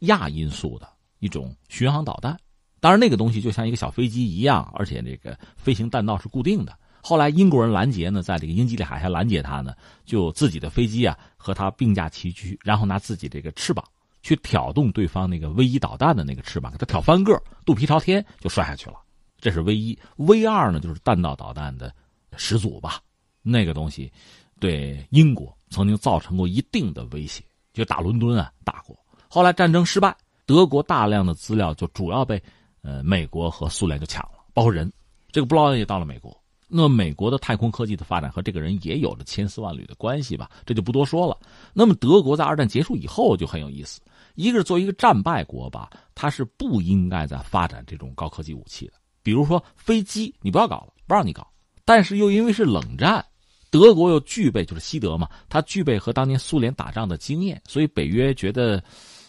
[0.00, 2.34] 亚音速的一种巡航导弹。
[2.80, 6.74] 当然，那个东西就像一个小飞机一样，而且这个飞行弹道是固定的。
[7.02, 13.84] 后来英国人拦截呢，在这个英吉利海峡拦截它呢，就自己的飞机啊和它并驾齐驱，然后拿自己这个翅膀
[14.22, 18.96] 去挑动对方那个 V 一导弹的那个翅膀，给它挑翻个，肚皮朝天就摔下去了。
[19.38, 21.94] 这是 V 一，V 二呢就是弹道导弹的
[22.36, 23.00] 始祖吧？
[23.42, 24.10] 那个东西
[24.58, 28.94] 对英国曾经造成过一定的威胁，就打伦敦啊打过。
[29.28, 30.14] 后来战争失败，
[30.44, 32.42] 德国大量的资料就主要被。
[32.82, 34.90] 呃，美国和苏联就抢了，包括人，
[35.30, 36.36] 这个布劳恩也到了美国。
[36.72, 40.48] 那么，美国的太空科技的发展和这个人也有着千丝万缕的关系吧？
[40.64, 41.36] 这就不多说了。
[41.72, 44.00] 那么，德国在二战结束以后就很有意思。
[44.36, 51.44] 一个是作为一个战败国吧，它是不应该再发展这种高科技武器的，比如说飞机，你不要搞了，不让你搞。
[51.84, 53.24] 但是又因为是冷战，
[53.68, 58.80] 德国又具备就是西德嘛，它具备和当年苏联打仗的经验，所以北约觉得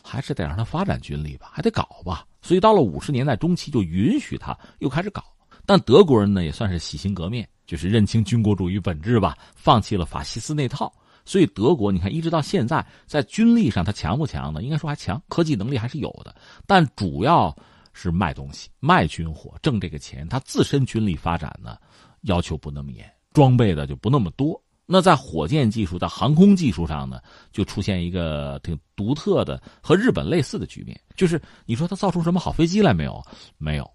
[0.04, 2.24] 还是得让它发展军力吧，还得搞吧。
[2.41, 5.23] 所以到了五十年代中期，就允许他又开始搞。
[5.65, 10.91] 但德国人呢，也算是洗心革面，就是认清军国主义本质吧，放弃了法西斯那套。
[11.23, 14.63] 所以德国，你看一直到现在，在军力上它强不强呢？
[14.63, 16.36] 应该说还强，科技能力还是有的。
[16.65, 17.56] 但主要
[17.93, 21.77] 是卖东西、卖军火挣这个钱，它自身军力发展呢
[22.21, 24.60] 要求不那么严，装备的就不那么多。
[24.86, 27.22] 那在火箭技术、在航空技术上呢，
[27.54, 33.24] 就出现一个挺独特的和日本类似的局面，就是你说它造出什么好飞机来没有？
[33.58, 33.89] 没有，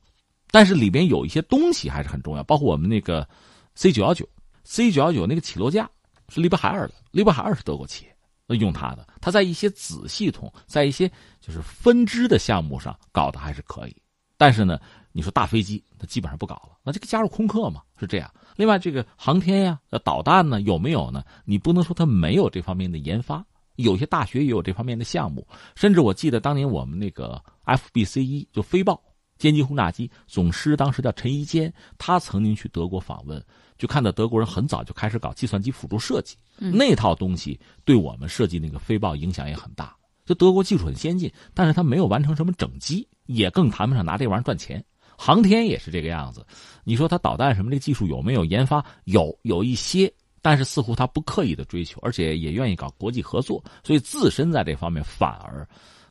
[0.51, 3.29] 但是里边有一些东西还是很重要，包括我们那个
[3.75, 4.27] C 九幺九、
[4.65, 5.91] C 九幺九那个起落架
[6.31, 8.07] 是利伯海尔的，利伯海尔是德国企
[8.49, 11.07] 业，用它的，它在一些子系统、在一些
[11.41, 13.97] 就是分支的项目上搞的还是可以，
[14.39, 14.81] 但是呢。
[15.17, 18.31] 你说大飞机，它基本上不搞了，那这个加入空客嘛，是这样。
[18.55, 21.25] 另外，这个航天呀、导弹呢，有没有呢？
[21.47, 23.43] 你不能说它没有这方面的研发，
[23.77, 25.49] 有些大学也有这方面的项目。
[25.75, 29.03] 甚至我记得当年我们那个 FBC 一就飞豹
[29.39, 33.43] 歼击轰炸机总师，当时叫陈一坚，他曾经去德国访问，
[33.79, 39.97] 就看到德国人很早就开始搞计算机辅助设计，那套东西对我们设计那个飞豹影响也很大。
[40.27, 44.85] 就德国技术很先进，但是他没有完成什么整机，也更谈不上拿这玩意儿赚钱。
[45.19, 46.45] 航天也是这个样子，
[46.85, 48.85] 你说它导弹什么这技术有没有研发？
[49.05, 55.67] 有，有一些，但是似乎它不刻意的追求，而且也愿意搞国际合作，所以自身在这方面反而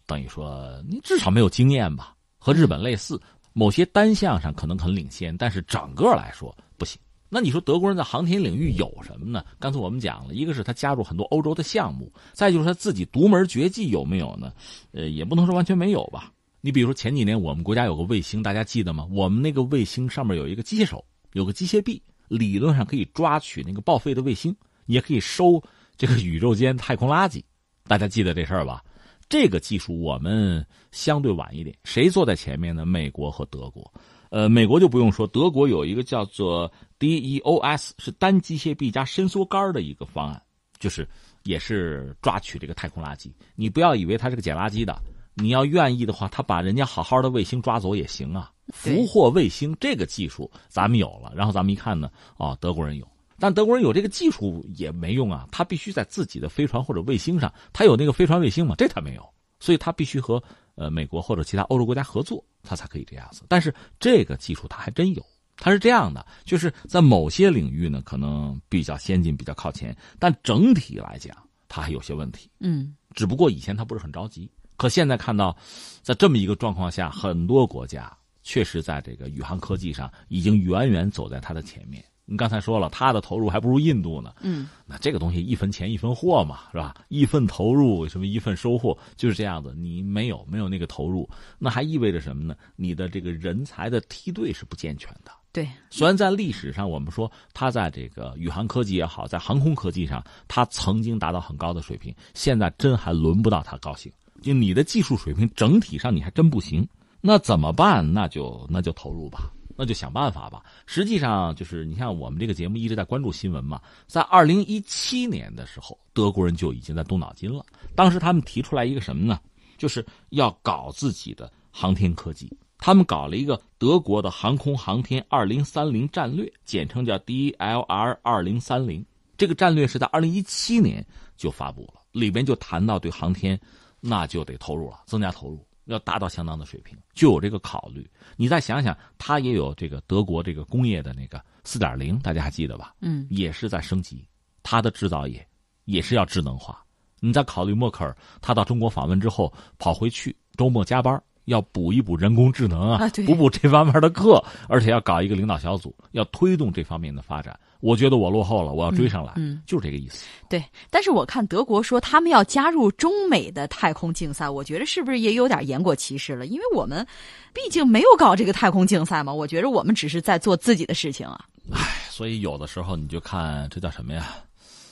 [0.06, 2.16] 等于说你至少没有经验吧？
[2.38, 3.20] 和日本类似，
[3.54, 7.00] 某些单项上可能很领先，但是整个来说不行。
[7.28, 9.44] 那你说德国人在航天领域有什么呢？
[9.60, 14.54] 刚才我们讲了一个是他加入很多欧洲的项目，再就是他自己独门绝技有没有呢？
[14.92, 16.32] 呃，也不能说完全没有吧。
[16.66, 19.08] 你比如说前几年我们国家有个卫星，大家记得吗？
[19.12, 24.56] 我们那个卫星上面有一个机械手，有个机械臂，理论上可以抓取那个报废的卫星，
[24.88, 25.62] 也可以收
[25.96, 27.40] 这个宇宙间太空垃圾。
[27.84, 28.84] 大家记得这事儿吧？
[29.30, 32.84] 这个技术我们相对晚一点，谁坐在前面呢？
[32.84, 33.94] 美国和德国。
[34.32, 40.42] 呃，美国就不用说，德国有一个叫做 DEOS，是单机械臂加伸缩杆的一个方案，
[40.80, 41.08] 就是
[41.44, 43.32] 也是抓取这个太空垃圾。
[43.54, 45.00] 你不要以为它是个捡垃圾的。
[45.36, 48.52] 你要愿意的话，他把人家好好的卫星抓走也行啊。
[48.70, 59.24] 俘获卫星这个技术咱们有了，然后咱们一看呢，哦，德国人有，但德国人有这个技术也没用啊，他必须在自己的飞船或者卫星上，他有那个飞船卫星嘛，这他没有，
[59.60, 60.42] 所以他必须和
[60.74, 63.44] 呃美国或者其他欧洲国家合作，他才可以这样子。
[63.48, 65.24] 但是这个技术他还真有，
[65.58, 72.50] 他是这样的，就是在某些领域呢可能比较先进、比较靠前，但整体来讲他还有些问题。
[72.62, 74.50] 嗯，只不过以前他不是很着急。
[74.78, 75.56] 可现在看到，
[76.02, 78.12] 在这么一个状况下，很多国家
[78.44, 82.04] 确实在这个宇航科技上已经远远走在它的前面。
[82.28, 84.34] 你刚才说了，它的投入还不如印度呢。
[84.42, 86.96] 嗯，那这个东西一分钱一分货嘛，是吧？
[87.08, 89.76] 一份投入什么一份收获，就是这样子。
[89.78, 92.56] 你没有没有那个投入，那还意味着什么呢？
[92.76, 95.32] 你的这个人才的梯队是不健全的。
[95.52, 104.12] 对，虽然在历史上我们说它在这个宇航科技也好，在航空科技上，它曾经达到很高的水平，现在真还轮不到它高兴。
[104.46, 106.88] 就你的技术水平整体上你还真不行，
[107.20, 108.14] 那怎么办？
[108.14, 110.64] 那就那就投入吧，那就想办法吧。
[110.86, 117.66] 实际上就是你像我们这个节目一直在关注新闻嘛，在二零一七年的时候，德国人就已经在动脑筋了。
[117.96, 119.40] 当时他们提出来一个什么呢？
[119.80, 129.04] 就是要搞自己的航天科技，他们搞了一个德国的航空航天二零三零战略，简称叫 DLR 二零三零。
[129.36, 131.06] 这个战略是在二零一七年
[131.36, 133.60] 就发布了，里边就谈到对航天，
[134.00, 138.10] 那就得投入了，增加投入，要达到相当的水平，就有这个考虑。
[138.36, 142.96] 你再想想，它也有这个德国这个工业的那个四点零，大家还记得吧？
[143.02, 144.28] 嗯，也是在升级，
[144.64, 145.46] 它的制造业
[145.86, 146.84] 也是要智能化。
[147.20, 151.22] 你再考虑默克尔，他到中国访问之后跑回去，周末加班。
[151.46, 157.56] 要补一补人工智能啊，补补这方面的课，而且要搞一个领导小组，要推动这方面的发展。
[157.86, 160.26] 我觉得我落后了，我要追上来，嗯，就是这个意思。
[160.50, 166.48] 对，但是我看德国说他们要加入中美的太空竞赛，我觉得是不是也有点言过其实了？
[166.48, 167.06] 因为我们
[167.54, 171.46] 毕竟没有搞这个太空竞赛嘛，我觉得我们只是在做自己的事情啊。
[171.72, 174.36] 唉，所以有的时候你就看这叫什么呀？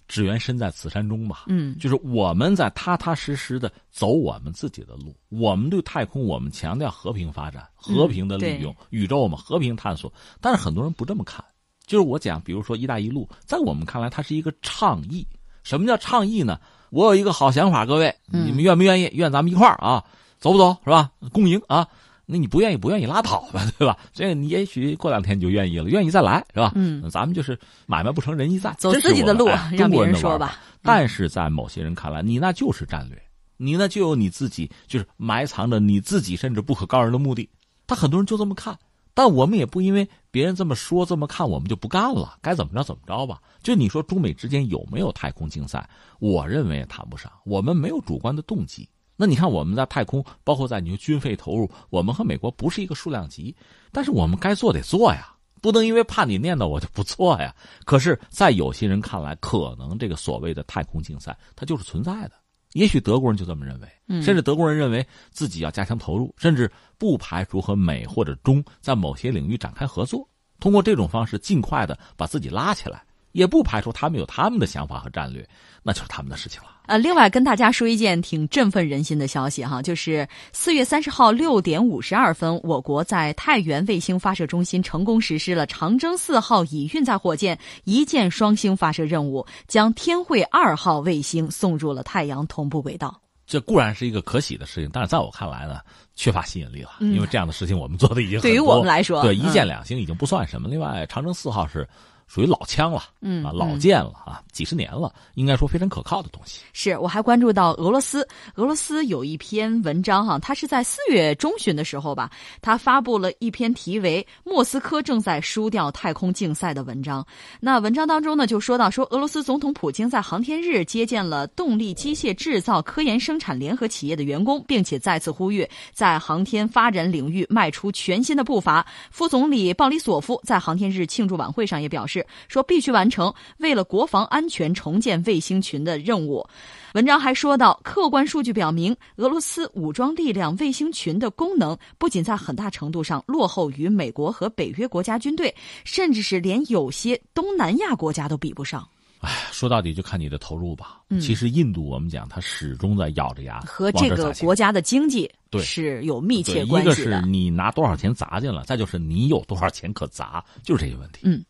[0.07, 1.45] 只缘身在此山中吧。
[1.47, 5.15] 嗯，就是我们在踏踏实实的走我们自己的路。
[5.29, 10.13] 我们对太空，我们强调和平发展、和平的利用宇宙我们，和平探索。
[10.39, 11.43] 但是很多人不这么看。
[11.85, 15.25] 就是我讲，比如说“一带一路”，在我们看来，它是一个倡议。
[15.63, 16.59] 什么叫倡议呢？
[16.89, 19.09] 我有一个好想法，各位，你们愿不愿意？
[19.13, 20.03] 愿咱们一块儿啊，
[20.39, 20.75] 走不走？
[20.83, 21.11] 是吧？
[21.31, 21.87] 共赢啊！
[22.25, 23.97] 那你不愿意，不愿意拉倒吧， 对吧？
[24.13, 26.71] 这个你也许过两天你就愿意了，愿意再来，是吧？
[26.75, 30.57] 嗯，咱们就是买卖不成仁义在，走自己的路，让别人说吧。
[30.81, 33.21] 但是在某些人看来，你那就是战略，
[33.57, 37.49] 你那就有你自己，就是埋藏着你自己甚至不可告人的目的。
[37.87, 38.77] 他很多人就这么看，
[39.13, 42.39] 但我们也不因为别人这么说这么看，我们就不干了。
[42.41, 43.39] 该怎么着怎么着吧。
[43.61, 45.87] 就你说中美之间有没有太空竞赛？
[46.17, 48.89] 我认为也谈不上，我们没有主观的动机。
[49.15, 53.55] 那你看，我们在太空，包括在你说军费投入，我们和美国不是一个数量级，
[53.91, 57.55] 但是我们该做得做呀，不能因为怕你念叨我就不做呀。
[57.85, 62.31] 可是，在有些人看来，可能这个所谓的太空竞赛它就是存在的。
[62.73, 70.27] 也许德国人就这么认为，甚至德国人认为自己要加强投入，甚至不排除和美或者中在某些领域展开合作，
[70.59, 73.03] 通过这种方式尽快的把自己拉起来。
[73.33, 75.47] 也不排除他们有他们的想法和战略，
[75.83, 76.69] 那就是他们的事情了。
[76.85, 93.19] 呃，另外跟大家说一件挺振奋人心的消息哈，就是四月三十号六点五十二分，我国在太原卫星发射中心成功实施了长征四号乙运载火箭一箭双星发射任务，将天惠二号卫星送入了太阳同步轨道。
[93.47, 95.79] 这固然是一个可喜的事情，但是在我看来呢，
[96.15, 100.67] 缺乏吸引力了，因为这样的事情我们做的已经对于我们来说，对一箭两星已经不算什么。
[100.67, 101.87] 另外，长征四号是。
[102.33, 106.61] 属于老枪了，嗯啊，老舰了啊，几十年了，应该说非常可靠的东西。
[106.73, 117.23] 是，我还关注到俄罗斯，俄罗斯有一篇文章哈，它是在四月中旬的时候吧，它发布了一篇题为《莫斯科正在输掉太空竞赛》的文章。
[117.59, 128.83] 那文章当中呢，就说到说俄罗斯总统普京在航天日接见了动力机械制造、科研生产联合企业的员工，并且再次呼吁在航天发展领域迈出全新的步伐。
[129.11, 132.22] 副总理鲍里索夫在航天日庆祝晚会上也表示。
[132.47, 136.45] 说必须完成为了国防安全重建卫星群的任务。
[136.93, 148.87] 文章还说到，客观数据表明，俄罗斯武装力量卫星群的功能不仅在很大程度上落后于美国和北约国家军队，甚至是连有些东南亚国家都比不上。
[149.21, 151.01] 哎，说到底就看你的投入吧。
[151.09, 156.93] 嗯，其实印度我们讲，它始终在咬着牙和这个国家的经济对是有密切关系的。
[156.93, 161.21] 一个是你拿多少钱砸进了，再就是你有多少钱可砸，就是这些问题。
[161.23, 161.41] 嗯。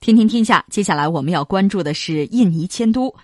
[0.00, 3.14] 听听天下，接下来我们要关注的是印尼迁都。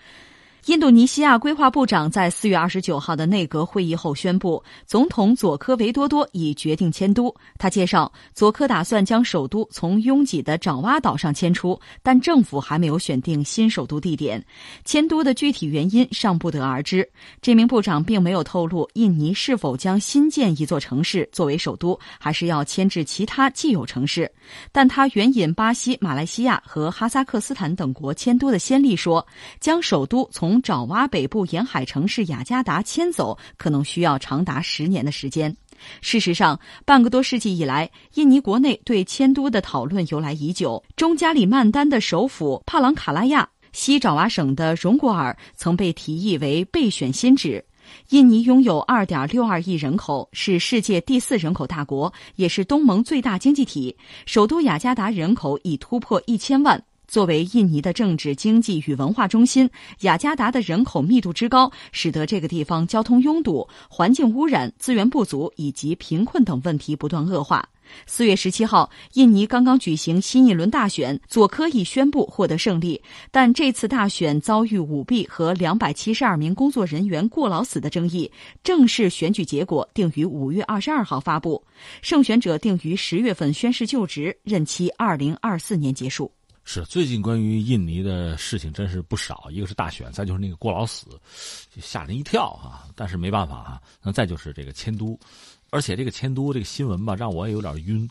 [0.67, 7.35] 印度尼西亚规划部长在四月二十九号的内阁会议后宣布，总统佐科维多多已决定迁都。
[7.59, 14.45] 他介绍，佐科打算将首都从拥挤的爪哇岛上迁出，但政府还没有选定新首都地点。
[14.85, 17.09] 迁都的具体原因尚不得而知。
[17.41, 24.31] 这名部长并没有透露印尼是否将新建一座城市作为首都，还是要迁至其他既有城市。
[24.71, 29.27] 但他援引巴西、马来西亚和哈萨克斯坦等国迁都的先例说，
[29.59, 35.57] 将首都从从爪哇北部沿海城市雅加达迁走，可能需要长达十年的时间。
[36.01, 40.83] 事实上，半个多世纪以来，印尼国内对迁都的讨论由来已久。
[40.97, 47.65] 中加里曼丹的首府帕朗卡拉亚，西爪哇省的荣果尔曾被提议为备选新址。
[48.09, 53.97] 印尼拥有2.62亿人口，是世界第四人口大国，也是东盟最大经济体。
[54.27, 56.83] 首都雅加达人口已突破一千万。
[57.11, 59.69] 作为印尼的政治、经济与文化中心，
[60.03, 67.69] 雅加达的人口密度之高，使得这个地方交通拥堵、环境污染、资源不足以及贫困等问题不断恶化。
[68.07, 73.03] 四月十七号，印尼刚刚举行新一轮大选，佐科已宣布获得胜利，
[73.33, 78.31] 但这次大选遭遇舞弊和两百七十二名工作人员过劳死的争议。
[78.63, 81.61] 正式选举结果定于五月二十二号发布，
[82.03, 86.31] 胜选者定于十月份宣誓就职，任期二零二四年结束。
[86.73, 91.05] 是最近关于印尼的事情真是不少，一个是大选，再就是那个过劳死，
[91.69, 92.87] 就吓人一跳啊！
[92.95, 95.19] 但是没办法啊，那再就是这个迁都，
[95.71, 98.09] 而且这个迁都这个新闻吧，让我也有点晕。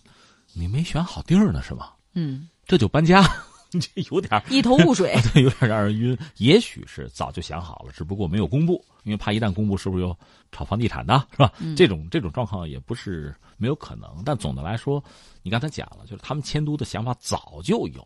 [0.52, 1.92] 你没选好地儿呢是吗？
[2.16, 3.24] 嗯，这就搬家，
[3.72, 6.18] 这有点一头雾水， 对，有点让人晕。
[6.36, 10.14] 也许是早就想好了，只不过没有公布，因为怕一旦公布，是不是又
[10.52, 11.54] 炒房地产的，是吧？
[11.78, 14.22] 这种这种状况也不是没有可能。
[14.26, 15.02] 但总的来说，
[15.44, 18.06] 你刚才讲了，就是他们迁都的想法早就有。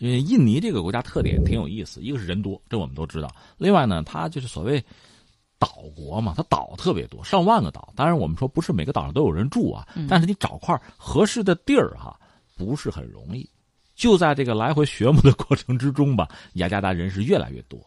[0.00, 3.28] 因为印尼这个国家特点挺有意思，一个是人多，这我们都知道；
[3.58, 4.82] 另外呢，它就是所谓
[5.58, 7.92] 岛国嘛，它岛特别多，上万个岛。
[7.94, 12.18] 当然，我们说不是每个岛上都有人住啊，但是你找块合适的地儿哈，
[12.56, 13.48] 不是很容易。
[13.94, 17.78] 就在这个来回学摸的过程之中吧，雅加达人是越来越多。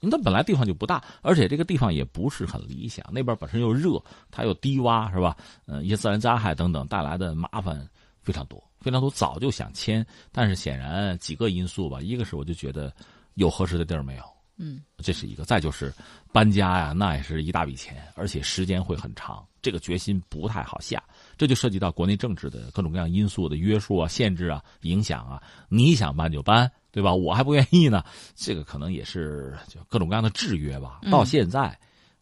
[0.00, 5.36] 那本来地方就不大，而且这个地方也不是很理想，那边本身又热，它又低洼，是吧？
[5.66, 7.86] 嗯，一些自然灾害等等带来的麻烦
[8.22, 8.58] 非常多。
[8.82, 12.92] 非常多，早就想签，但是显然几个因素吧，一个是我就觉得
[13.34, 14.24] 有合适的地儿没有，
[14.58, 15.92] 嗯，这是一个；再就是
[16.32, 21.02] 搬家呀，那也是一大笔钱，而且时间会很长，这个决心不太好下。
[21.38, 25.42] 这就涉及到国内政治的各种各样因素的约束啊、限制啊、影响啊。
[25.68, 27.12] 你想搬就搬，对吧？
[27.12, 28.04] 我还不愿意呢，
[28.34, 31.00] 这个可能也是就各种各样的制约吧。
[31.10, 31.76] 到现在，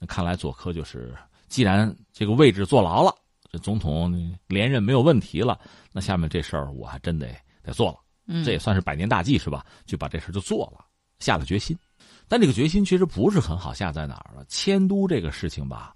[0.07, 1.15] 看来佐科就是，
[1.49, 3.15] 既然这个位置坐牢了。
[3.51, 5.59] 这总统连任没有问题了，
[5.93, 7.27] 那下面这事儿我还真得
[7.63, 7.97] 得做了。
[8.27, 9.67] 嗯，这也算是百年大计是吧？
[9.85, 10.85] 就把这事就做了，
[11.19, 11.77] 下了决心。
[12.29, 14.45] 但这个决心其实不是很好下在哪儿了？
[14.49, 15.93] 迁都这个事情吧，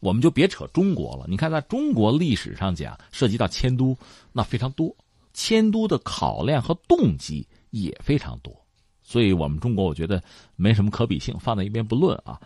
[0.00, 1.24] 我们就别扯中国了。
[1.26, 3.96] 你看，在中国历史上讲，涉及到迁都
[4.30, 4.94] 那非常多，
[5.32, 8.54] 迁都的考量和动机也非常多。
[9.02, 10.22] 所以我们中国我觉得
[10.56, 12.38] 没什么可比性，放在一边不论啊。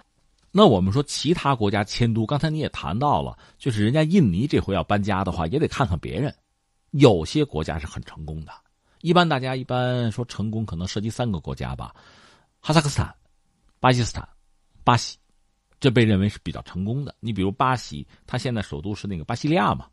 [0.54, 6.32] 那我们说其他国家迁都，刚才你也谈到了，就是人家印尼这回要搬家的话，也得看看别人。
[6.90, 8.52] 有些国家是很成功的，
[9.00, 11.94] 一般大家一般说成功，可能涉及三个国家吧：
[12.60, 13.14] 哈萨克斯坦、
[13.80, 14.28] 巴基斯坦、
[14.84, 15.16] 巴西，
[15.80, 17.14] 这被认为是比较成功的。
[17.18, 19.86] 你比如巴西，它现在首都是那个巴西利亚嘛，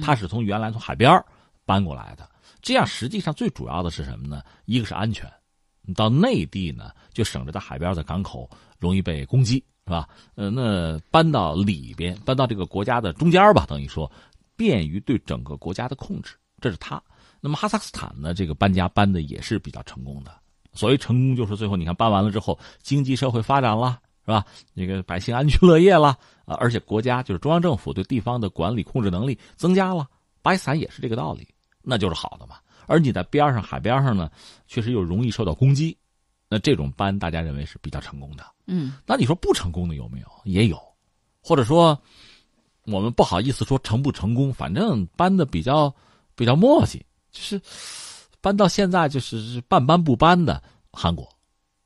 [0.00, 1.10] 它是从原来从海边
[1.64, 2.30] 搬过来的。
[2.62, 4.44] 这样实际上最主要的是什么呢？
[4.64, 5.28] 一个是安全，
[5.82, 8.48] 你到内地呢，就省着在海边的港口
[8.78, 9.62] 容易被攻击。
[9.86, 10.08] 是吧？
[10.34, 14.10] 呃，那搬到里边，搬到这个国家的中间吧，等于说，
[14.56, 17.02] 便于对整个国家的控制，这是他。
[17.40, 20.34] 那么哈萨克斯坦呢，这个搬家搬的也是比较成功的。
[20.72, 24.44] 所谓成功，就是最后你看搬完了之后，经济社会发展了，是吧？
[24.72, 30.08] 那个百姓安居乐业了啊，而且国家就是中央政府对地方的管理控制能力增加了。
[30.40, 31.46] 巴基斯坦也是这个道理，
[31.82, 32.56] 那就是好的嘛。
[32.86, 34.30] 而你在边上海边上呢，
[34.66, 35.96] 确实又容易受到攻击。
[36.48, 38.44] 那这种搬，大家认为是比较成功的。
[38.66, 40.26] 嗯，那你说不成功的有没有？
[40.44, 40.80] 也有，
[41.42, 41.98] 或者说，
[42.86, 45.94] 我们不好意思说成不成功，反正搬的比较
[46.34, 47.00] 比较磨叽，
[47.30, 47.60] 就是
[48.40, 50.62] 搬到现在就是半搬不搬的
[50.92, 51.28] 韩国。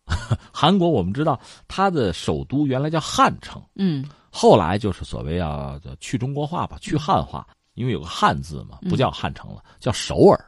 [0.52, 10.42] 韩国我们知道，它的首都原来叫汉城，嗯，后来就是所谓要去中国化吧，去汉化，因为有个汉字嘛，不叫汉城了，叫首尔。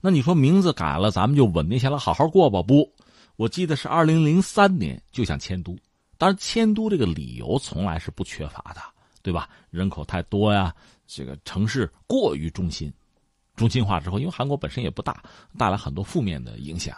[0.00, 2.62] 那你说名字改了，咱们就稳定下来好好过吧？
[2.62, 2.90] 不。
[3.36, 5.76] 我记得是二零零三年就想迁都，
[6.18, 8.80] 当然迁都这个理由从来是不缺乏的，
[9.22, 9.48] 对吧？
[9.70, 10.72] 人口太多呀，
[11.06, 12.92] 这个城市过于中心，
[13.56, 15.22] 中心化之后，因为韩国本身也不大，
[15.58, 16.96] 带来很多负面的影响，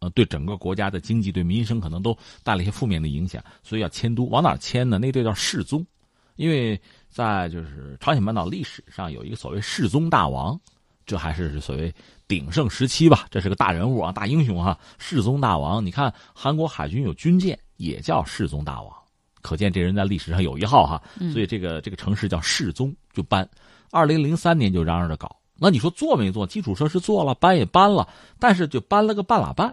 [0.00, 4.28] 呃，对整个国家的经济、对民生可能都带来一些负面的影响，所以要迁都。
[4.28, 4.98] 往哪迁呢？
[4.98, 5.86] 那队叫世宗，
[6.34, 10.60] 因为在就是朝鲜半岛历史上有一个所谓世宗大王。
[11.06, 11.94] 这还是所谓
[12.26, 15.84] 鼎盛时期吧，这是个大人物啊，大英雄哈，世宗大王。
[15.84, 18.92] 你看韩国海军有军舰，也叫世宗大王，
[19.40, 21.00] 可见这人在历史上有一号哈。
[21.32, 23.48] 所以这个这个城市叫世宗，就搬。
[23.92, 26.44] 二零零三年就嚷嚷着搞，那你说做没做？
[26.44, 28.06] 基础设施做了，搬也搬了，
[28.40, 29.72] 但是就搬了个半拉半。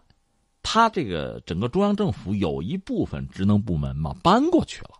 [0.61, 4.91] 他这个整个中央政府有一部分职能部门嘛搬过去了，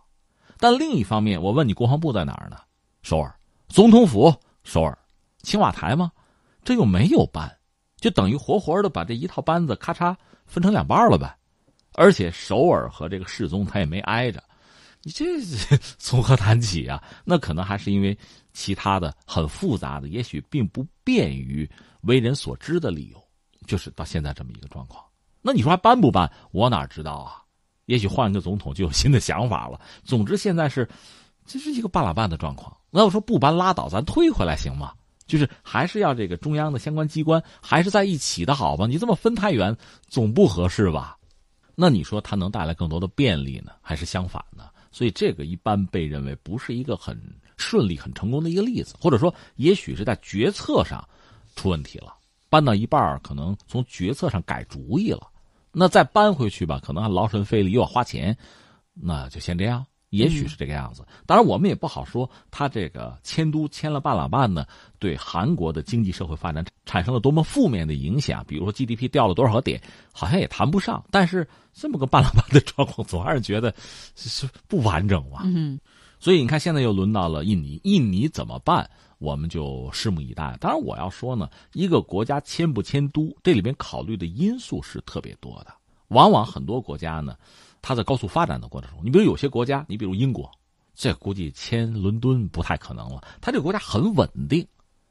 [0.58, 2.56] 但另一方面，我问你，国防部在哪儿呢？
[3.02, 3.34] 首尔，
[3.68, 4.98] 总统府首尔，
[5.42, 6.10] 青瓦台吗？
[6.64, 7.54] 这又没有搬，
[7.96, 11.36] 就等于活活的把这一套班子咔嚓分成两半了呗。
[11.92, 14.42] 而且首尔和这个世宗他也没挨着，
[15.02, 15.24] 你这
[15.98, 17.02] 从何 谈起啊？
[17.24, 18.18] 那可能还是因为
[18.52, 21.68] 其他的很复杂的，也许并不便于
[22.02, 23.22] 为人所知的理由，
[23.66, 25.04] 就是到现在这么一个状况。
[25.40, 26.28] 那你说还搬不搬？
[26.50, 27.42] 我哪知道啊？
[27.86, 29.78] 也许换一个总统就有新的想法了。
[30.02, 30.88] 总之现在是，
[31.46, 32.74] 这是一个半拉半的状况。
[32.90, 34.94] 那我说不搬拉倒，咱退回来行吗？
[35.26, 38.86] 就是还是要这个中央的相关机关还是在一起的好吧？
[38.86, 41.16] 你这么分太远，总不合适吧？
[41.74, 44.64] 那你说它能带来更多的便利呢，还是相反呢？
[44.92, 47.20] 所以这个一般被认为不是一个很
[47.56, 51.04] 顺利、很成功的一个例子，或者说也许是在决策上
[51.56, 52.14] 出问题了，
[52.48, 55.28] 搬到一半可能从决策上改主意了，
[55.72, 58.36] 那再搬回去吧，可能还劳神费力又要花钱，
[58.92, 59.84] 那就先这样。
[60.16, 64.64] 也许是这个样子，当然我们也不好说他这个迁都迁了半拉半呢，
[64.98, 68.44] 对韩国的经济社会发展产生了多么负面的影响。
[68.46, 69.80] 比如说 GDP 掉了多少个点，
[70.12, 71.04] 好像也谈不上。
[71.10, 73.74] 但是这么个半拉半的状况，总让人觉得
[74.14, 75.40] 是不完整嘛。
[75.44, 75.78] 嗯，
[76.20, 78.88] 所以你看，现在又轮到了印尼，印尼怎么办？
[79.18, 80.56] 我们就拭目以待。
[80.60, 85.74] 当然，我要说呢，一个国家迁不迁都，这里边考虑的因素是特别多的。
[86.08, 87.36] 往往很多国家呢。
[87.86, 90.50] 它在高速发展的过程中，你比如有些国家，你比如英国，
[90.94, 93.22] 这估计迁伦敦不太可能了。
[93.42, 94.66] 它这个国家很稳定，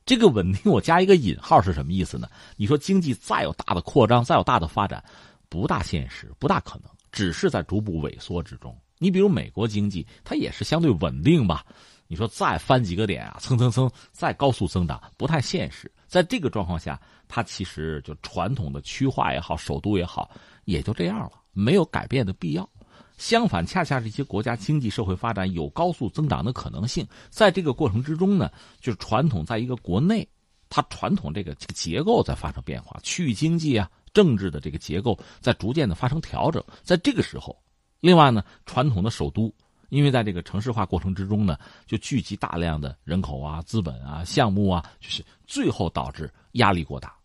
[0.07, 2.27] 这个稳定我加一个引号是什么意思呢？
[2.57, 5.03] 你说经济再有大的扩张，再有大的发展，
[5.49, 8.75] 不大现实，不大可能，只是在逐步萎缩之中。
[8.97, 11.63] 你比如美国经济，它也是相对稳定吧？
[12.07, 15.91] 你说再翻几个点啊，蹭蹭蹭再高速增长，不太现实。
[16.07, 20.29] 在这个状况下，它其实就传统的区划也好，首都也好，
[20.65, 21.42] 也就这样了。
[21.53, 22.69] 没有改变的必要，
[23.17, 27.07] 相反，恰恰这些国家经济社会发展有高速增长的可能性。
[27.29, 28.51] 在这个过程之中呢，
[28.81, 30.27] 就是传统在一个国内，
[30.67, 36.63] 它传统这个结构在发生变化，区域经济啊、政治的这个结构在逐渐的发生调整。
[36.81, 37.55] 在这个时候，
[37.99, 39.53] 另外呢，传统的首都，
[39.89, 47.15] 因为在这个城市化过程之中呢，就聚集大量的人口啊、资本啊、项目啊，就是最后导致压力过大。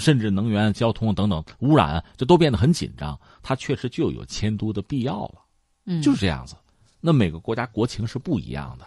[0.00, 3.18] 甚至能源、交通等等污染，这都变得很紧张。
[3.42, 5.42] 它确实就有迁都的必要了，
[5.86, 6.54] 嗯，就是这样子。
[7.00, 8.86] 那每个国家国情是不一样的，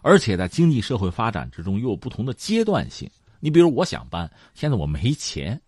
[0.00, 3.10] 而且在经济社会发展之中又有不同的阶段性。
[3.40, 5.60] 你比如我想搬，现在我没钱，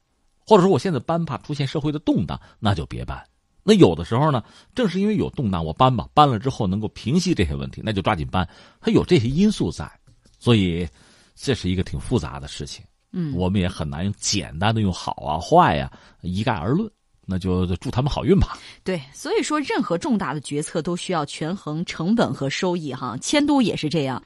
[0.47, 3.25] 或者说我现在搬怕出现社会的动荡，那就别搬。
[3.63, 4.43] 那有的时候呢，
[4.75, 8.49] 正是因为有动荡，我搬吧，搬了之后能够平息这些问题，那就抓紧搬。
[8.81, 9.91] 它有这些因素在，
[10.39, 10.89] 所以
[11.35, 12.85] 这是一个挺复杂的事情。
[13.13, 15.91] 嗯，我们也很难用简单的用好啊坏呀
[16.23, 16.91] 一概而论，
[17.27, 18.59] 那就祝他们好运吧。
[18.85, 24.23] 对，所以说任何重大的决策都需要权衡成本和收益哈，迁都也是这样，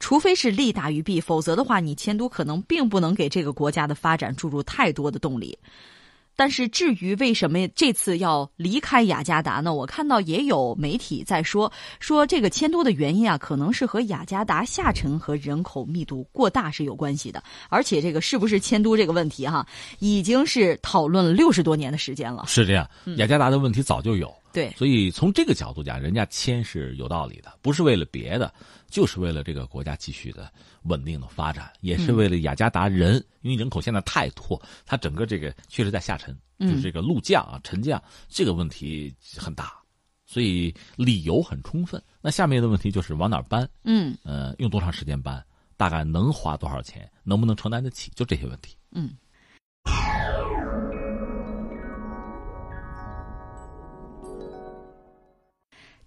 [0.00, 5.56] 除非是利大于弊，否则的话，你迁都可能并不能给这个国家的发展注入太多的动力。
[6.36, 9.74] 但是至于为什么这次要离开雅加达呢？
[9.74, 17.42] 我看到也有媒体在说，说这个迁都的原因啊，可能是和雅加达下沉和人口密度过大是有关系的。
[17.70, 19.66] 而且这个是不是迁都这个问题哈，
[19.98, 22.44] 已经是讨论了六十多年的时间了。
[22.46, 24.32] 是这样，雅加达的问题早就有。
[24.52, 28.52] 对，所以从这个角度讲，人家迁是有道理的，不是为了别的，
[28.88, 39.74] 就是为了这个国家继续的稳定的发展，也是为了雅加达人，因为人口现在太多，它整个这个确实在下沉，就是这个路降啊、沉降这个问题很大，
[40.24, 42.02] 所以理由很充分。
[42.20, 43.68] 那下面的问题就是往哪搬？
[43.84, 45.44] 嗯，呃，用多长时间搬？
[45.76, 47.10] 大概能花多少钱？
[47.22, 48.10] 能不能承担得起？
[48.14, 48.76] 就这些问题。
[48.92, 49.10] 嗯。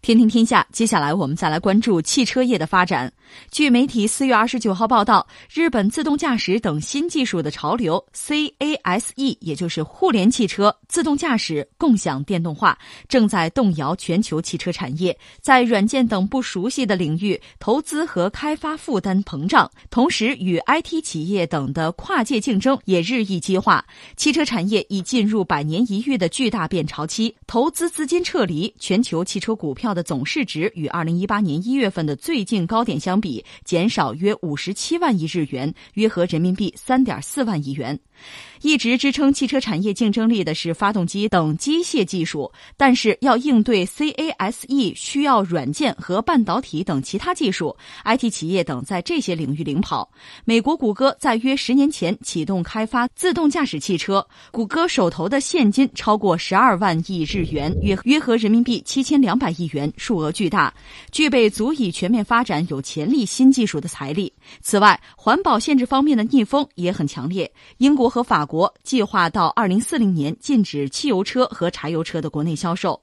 [0.02, 3.12] 天听天下，接下来我们再来关注汽车业的发展。
[3.52, 12.78] 据媒体四月二十九号报道，日本自动驾驶等新技术的潮流 CASE，也就是互联汽车、自动驾驶、共享电动化，
[13.10, 15.16] 正在动摇全球汽车产业。
[15.42, 23.86] 在软件等不熟悉的领域，投资和开发负担膨胀，同时与 IT 企业等的跨界竞争也日益激化。
[24.16, 29.89] 汽车产业已进入百年一遇的巨大变潮期，投资资金撤离，全球汽车股票。
[29.94, 38.00] 的总市值与二零一八年一月份的最近高点相比，减少约五十七万亿日元，约合人民币三点四万亿元。
[38.62, 50.12] 一直支撑汽车产业竞争力的是发动机等机械技术，但是要应对 CASE 需要软件和半导体等其他技术，IT 企业等在这些领域领跑。
[50.44, 60.74] 美国谷歌在约十年前启动开发自动驾驶汽车，谷歌手头的现金超过十二万亿日元，约约合人民币七千两百亿元，数额巨大，
[61.12, 64.34] 具备足以全面发展有潜力新技术的财力。
[64.62, 67.52] 此外，环保限制方面的逆风也很强烈。
[67.78, 73.02] 英国和法国计划到二零四零年禁止汽油车和柴油车的国内销售。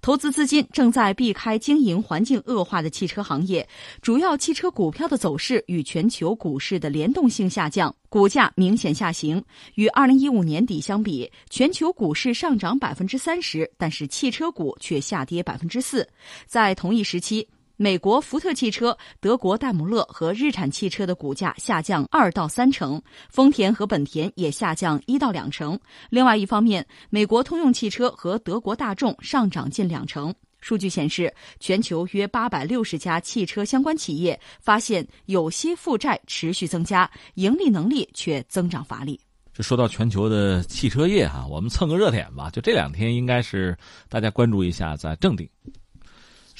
[0.00, 3.68] 投资资金正在避开经营环境恶化的汽车行业，
[4.00, 9.42] 主要汽车股票的走势与全球股市的联动性下降，股价明显下行。
[9.74, 16.08] 与二零一五年底相比，全球股市上涨百分之三十，但是汽车股却下跌百分之四。
[16.46, 17.46] 在同一时期。
[17.80, 23.00] 美国福特汽车、德国戴姆勒和日产汽车的股价下降二到三成，
[23.30, 25.78] 丰田和本田也下降一到两成。
[26.10, 30.34] 另外一方面，美国通用汽车和德国大众上涨近两成。
[30.60, 39.20] 数据显示，全球约八百六十家汽车相关企业发现有些负债持续增加，盈利能力却增长乏力。
[39.52, 42.50] 这说到全球的汽车业哈，我们蹭个热点吧。
[42.50, 45.48] 就这两天，应该是大家关注一下，在正定。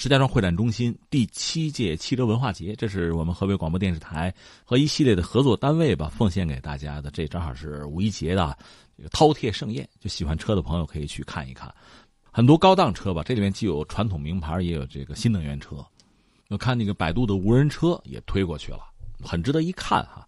[0.01, 4.33] 石家庄会展中心第七届汽车文化节，这是我们河北广播电视台
[4.65, 7.11] 和一系列的合作单位吧，奉献给大家的。
[7.11, 8.57] 这正好是五一节的
[8.97, 11.75] 这个饕餮盛宴，就喜欢车的朋友可以去看一看。
[12.31, 15.85] 很多高档车吧，这里面既有传统名牌，也有这个新能源车。
[16.49, 18.83] 我看那个百度的无人车也推过去了，
[19.21, 20.25] 很值得一看哈。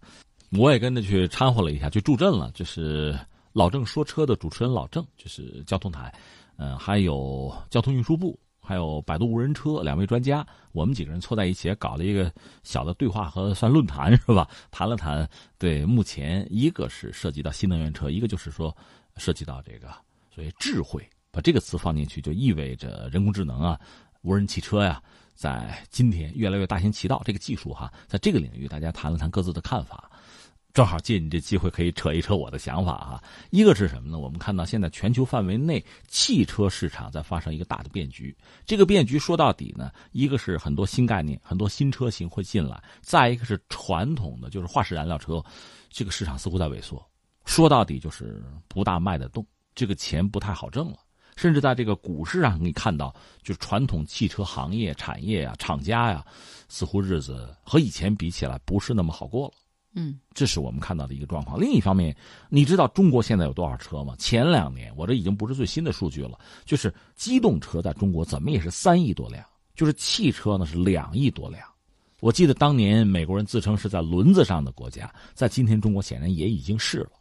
[0.49, 2.51] 我也跟着去掺和了一下，去助阵了。
[2.53, 3.17] 就是
[3.53, 6.13] 老郑说车的主持人老郑，就是交通台，
[6.57, 8.37] 嗯，还有交通运输部。
[8.61, 12.31] 还有百度无人车两位专家，我们几个人凑在一起搞了一个
[12.63, 14.47] 小的对话和算论坛 是吧？
[14.69, 18.75] 谈了谈，对，目前一个是涉及到新能源车，一个就是说
[19.17, 19.87] 涉及到这个
[20.33, 23.79] 所谓智慧，把这个词放进去就意味着人工智能啊，
[24.21, 25.01] 无人汽车呀，
[25.33, 27.21] 在今天越来越大行其道。
[27.25, 30.10] 这个技术哈，在这个领域大家谈了谈各自的看法。
[30.73, 33.23] 正好借你这机会，可以扯一扯我的想法啊。
[33.49, 34.17] 一个是什么呢？
[34.17, 38.35] 我们看到现在全球范围内汽车市场在发生一个大的变局。
[38.65, 45.43] 这个变局说到底呢，一个是很多新概念、很多新车型会进来；再一个是传统的就是化石燃料车，
[45.89, 47.05] 这个市场似乎在萎缩。
[47.45, 49.45] 说到底就是不大卖得动，
[49.75, 50.97] 这个钱不太好挣了。
[51.35, 56.23] 甚至在这个股市上，你看到就是传统汽车行业、产业呀、厂家呀，
[56.67, 59.53] 似乎日子和以前比起来不是那么好过了。
[59.93, 61.59] 嗯，这是我们看到的一个状况。
[61.59, 62.15] 另一方面，
[62.49, 64.15] 你知道中国现在有多少车吗？
[64.17, 71.61] 前两年，我这已经不是最新的数据了，就是机动车在中国怎么也是三亿多辆，就是汽车呢是两亿多辆。
[72.21, 77.11] 我记得当年美国人自称是在轮子上的国家，在今天中国显然也已经是了。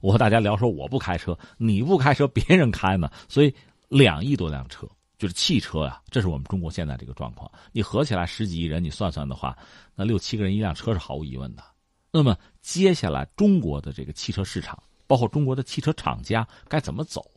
[0.00, 3.10] 我和大家聊说，我不开车，你不开车，别人开呢。
[3.28, 3.54] 所以
[3.88, 4.86] 两亿多辆车
[5.16, 7.50] 就是汽车呀，这是我们中国现在这个状况。
[7.72, 9.56] 你合起来十几亿人，你算算的话，
[9.94, 11.62] 那六七个人一辆车是毫无疑问的。
[12.10, 17.30] 那么接下来中国的这个汽车市场，包括中国的汽车厂家该怎么走？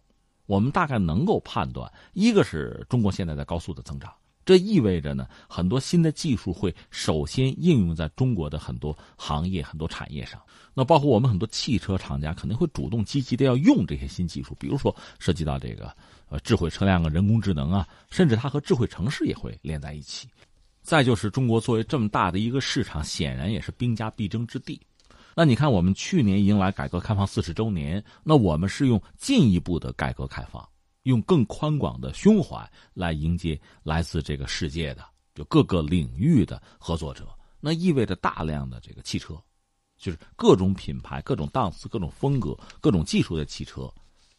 [0.46, 4.12] 我们大概能够判断，一个是中国现在在高速的增长，
[4.44, 10.42] 这意味着呢，很多新的技术会首先应用在中国的很多行业、很多产业上。
[10.74, 15.96] 那包括我们很多汽车厂家肯定会主动积极的要用这些新技术，比如说涉及到这个
[16.30, 20.28] 呃智慧车辆啊、人工智能啊，甚至它和智慧城市也会连在一起。
[20.90, 24.82] 再就是中国作为这么大的一个市场，显然也是兵家必争之地。
[25.36, 30.68] 那你看，我们去年迎来改革开放四十周年，那我们是用进一步的改革开放，
[31.04, 37.30] 用更宽广的胸怀来迎接来自这个世界的就各个领域的合作者。
[37.60, 39.40] 那意味着大量的这个汽车，
[39.96, 43.88] 就是各种品牌、各种档次、各种风格、各种技术的汽车。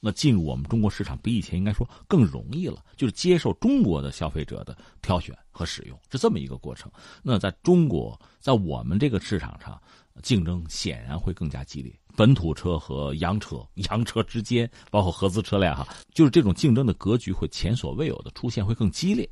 [0.00, 6.90] 那进入我们中国市场比以前应该说更容易了，就是接受中国的消费者的挑选和使用，是这么一个过程。
[7.22, 9.80] 那在中国，在我们这个市场上，
[10.22, 11.94] 竞争显然会更加激烈。
[12.16, 19.28] 本土车和洋车、 洋车之间，包括合资车辆，哈，就是这种竞争的格局会前所未有的出现，会更激烈。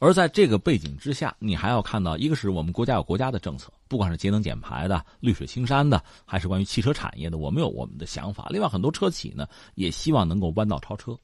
[0.00, 8.48] 而在这个背景之下，你还要看到，一个是我们国家有国家的政策，不管是节能减排的、绿水青山的，还是关于汽车产业的，我们有我们的想法。
[8.50, 11.16] 另外，很多车企呢也希望能够弯道超车，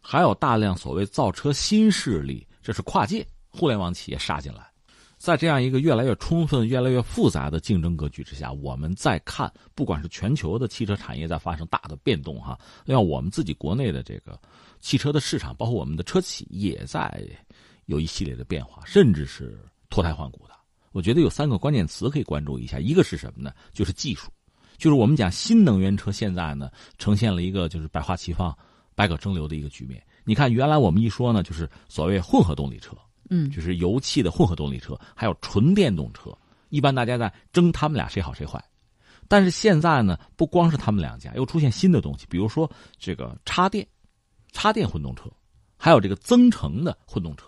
[0.00, 4.68] 还有大量所谓造车新势力，这是跨界互联网企业杀进来。
[5.16, 14.38] 在这样一个越来越充分、越来越复杂的竞争格局之下，我们再看，不管是全球的汽车产业在发生大的变动哈，另外我们自己国内的这个
[14.78, 17.20] 汽车的市场，包括我们的车企也在。
[17.88, 19.58] 有一系列的变化，甚至是
[19.88, 20.54] 脱胎换骨的。
[20.92, 23.50] 我觉得有三个关键词可以关注一下，一个是什么呢？
[23.72, 24.30] 就是技术，
[24.76, 28.56] 就是我们讲新能源车现在呢呈现了一个就是百花齐放、
[28.94, 30.02] 百舸争流的一个局面。
[30.24, 32.94] 你看，原来我们一说呢，就是所谓混合动力车，
[33.30, 36.36] 嗯，就是油气的混合动力车，还有纯电动车，
[36.68, 38.62] 一般大家在争他们俩谁好谁坏。
[39.28, 43.86] 但是现在呢，不光是他们两家，又出现新的东西，比如说这个插电、
[44.52, 45.30] 插电混动车，
[45.78, 47.46] 还有这个增程的混动车。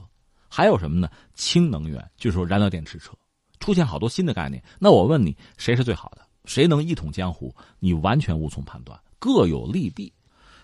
[0.51, 1.09] 还有什么呢？
[1.35, 3.13] 氢能源，就是说燃料电池车，
[3.61, 4.63] 出现好多新的概念。
[4.79, 6.27] 那我问你，谁是最好的？
[6.45, 7.55] 谁能一统江湖？
[7.79, 10.13] 你完全无从判断，各有利弊，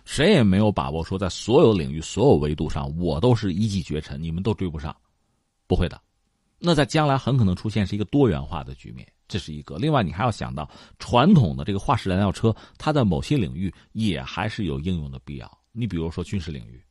[0.04, 4.94] 谁也没有把握说在所有领域、所有维度上，我都是一骑绝尘，你们都追不上，
[5.66, 6.00] 不会的。
[6.58, 9.76] 那在将来很可能出现是一个多元化的局面，这是一个。
[9.76, 10.68] 另外，你还要想到
[10.98, 15.58] 传统的这个化石燃料车，它在某些领域也还是有应用的必要。
[15.72, 16.82] 你比如说军事领域，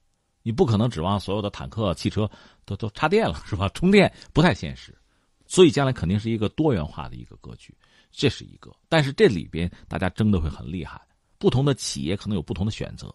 [0.46, 2.30] 你不可能指望所有的坦克、汽车
[2.66, 3.68] 都都插电了，是吧？
[3.70, 4.96] 充电不太现实，
[5.48, 7.76] 所以将来肯定是一个多元化的一个格局，
[8.12, 8.72] 这是一个。
[8.88, 11.02] 但是这里边大家争的会很厉害，
[11.40, 13.12] 不同的企业可能有不同的选择，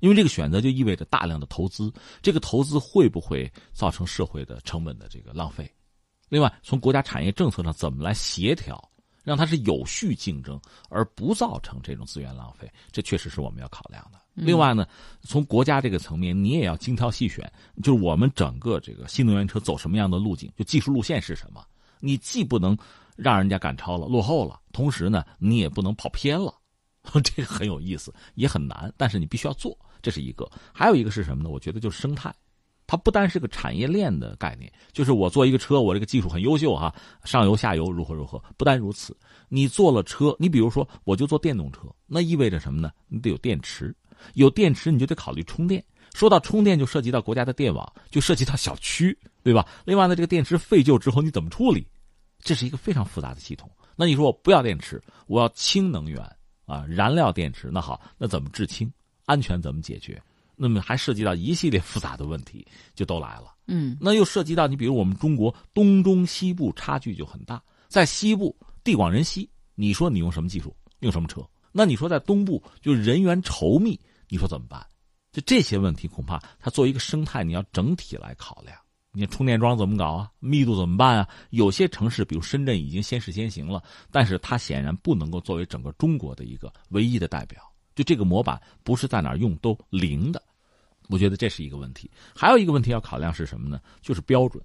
[0.00, 5.74] 因为这个选择就意味着大量的投资，这个投资会不会造成社会的成本的这个浪费？
[6.28, 8.78] 另外，从国家产业政策上怎么来协调，
[9.24, 10.60] 让它是有序竞争，
[10.90, 14.20] 而不造成这种资源浪费，这确实是我们要考量的。
[14.36, 14.86] 另外呢，
[15.22, 17.50] 从国家这个层面，你也要精挑细选，
[17.82, 21.64] 就是我们整个这个新能源车走什么样的路径，就技术路线是什么，
[22.00, 22.76] 你既不能
[23.16, 26.54] 让人家赶超了、落后了，同时呢，你也不能跑偏了，
[27.24, 30.48] 这个很有意思，也很难，但是你必须要做，这是一个。
[30.72, 31.48] 还有一个是什么呢？
[31.48, 32.32] 我觉得就是生态。
[32.88, 38.40] 它不单是个产业链的概念，就是我做一个车，我这个技术很优秀哈，上游下游如何如何。
[38.56, 39.16] 不单如此，
[39.48, 42.92] 你做了车，你比如说我就做电动车，那意味着什么呢？
[43.08, 43.92] 你得有电池，
[44.34, 45.84] 有电池你就得考虑充电。
[46.14, 49.66] 说到充电，就涉及到国家的电网，就涉及到小区，对吧？
[49.84, 51.86] 另外呢，这个电池废旧之后你怎么处理？
[52.40, 53.70] 这是一个非常复杂的系统。
[53.96, 56.22] 那你说我不要电池，我要氢能源
[56.64, 58.90] 啊，燃料电池，那好，那怎么制氢？
[59.26, 60.22] 安全怎么解决？
[60.54, 63.54] 那么还涉及到一系列复杂的问题，就都来了。
[63.66, 71.46] 嗯，那又涉及到你比如我们中国东中西部差距就很大，在西部地广人稀，你说你用什么技术，用什么车？
[71.72, 74.84] 那你说在东部就人员稠密，你说怎么办？
[75.32, 78.76] 就这些问题，恐怕它作为一个生态，你要整体来考量。
[79.12, 80.30] 你充电桩怎么搞啊？
[80.40, 81.28] 密度怎么办啊？
[81.50, 87.62] 有些城市，比如深圳已经先试先行了，但是它显然不能够作为整个中国的一个唯一的代表。
[87.94, 90.42] 就这个模板不是在哪用都灵的。
[91.08, 93.80] 我觉得这是一个问题，还有一个问题要考量是什么呢？
[94.02, 94.62] 就是标准，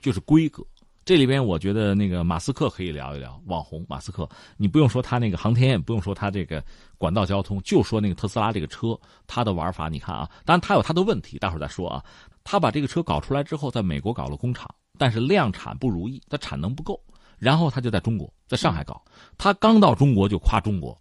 [0.00, 0.66] 就是规格。
[1.04, 3.38] 这里边我觉得那个马斯克可以聊一聊。
[3.46, 4.26] 网红马斯克，
[4.56, 6.64] 你不用说他那个航天，也不用说他这个
[6.96, 12.02] 管道交通，就说那个特斯拉这个车，他的玩法，你看啊，当然他有他的问题，待会儿再说啊。
[12.42, 14.66] 他把这个车搞出来之后，在美国搞了工厂，
[14.98, 16.98] 但是量产不如意，他产能不够，
[17.38, 19.02] 然后他就在中国，在上海搞。
[19.36, 20.98] 他刚到中国就夸中国，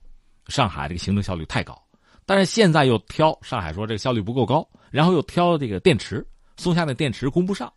[0.48, 1.82] 上海这个行政效率太高。
[2.26, 6.26] 但是现在又挑上海说这个效率不够高，然后又挑这个电池，
[6.58, 7.72] 松下的电池供不上。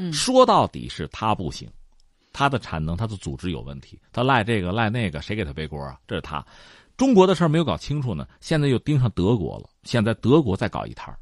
[0.00, 1.68] 嗯，说到底是他不行，
[2.32, 5.98] 他的产能、他的组织有问题，他赖这个赖那个，谁给他背锅啊？
[6.06, 6.44] 这是他。
[6.96, 9.68] 中国的事儿没有搞清楚呢，现在又盯上德国了。
[9.82, 11.12] 现在德国再搞一摊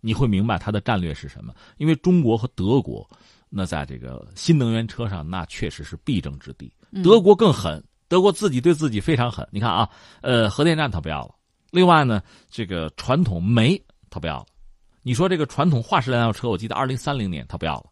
[0.00, 1.54] 你会明白他的战略是什么？
[1.76, 3.06] 因为中国和德国，
[3.50, 6.72] 那在这个新能源车上，那确实是必争之地。
[7.04, 9.46] 德国更狠，德国自己对自己非常狠。
[9.50, 9.88] 你看啊，
[10.22, 11.34] 呃，核电站他不要了。
[11.70, 14.46] 另外呢，这个传统煤他不要了，
[15.02, 17.86] 你说这个传统化石燃料车，我记得二零三零年他不要了，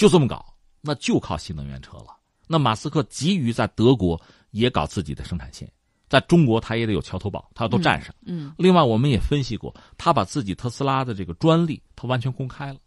[0.00, 0.42] 就这么搞，
[0.80, 2.16] 那就靠新能源车了。
[2.46, 4.18] 那马斯克急于在德国
[4.50, 5.70] 也搞自己的生产线，
[6.08, 8.14] 在中国他也得有桥头堡，他要都占上。
[8.24, 8.50] 嗯。
[8.56, 12.78] 另外，我们也分析过，他把自己特斯拉的这个专利他完全公开了，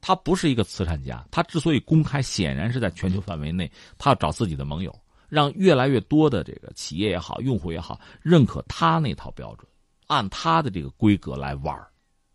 [0.00, 4.98] 他不是一个慈善家，他之所以公开，显然是在全球范围内，他要找自己的盟友。
[5.28, 9.68] 让越来越多的这个企业也好，用户也好，认可他那套标准，
[10.06, 11.78] 按他的这个规格来玩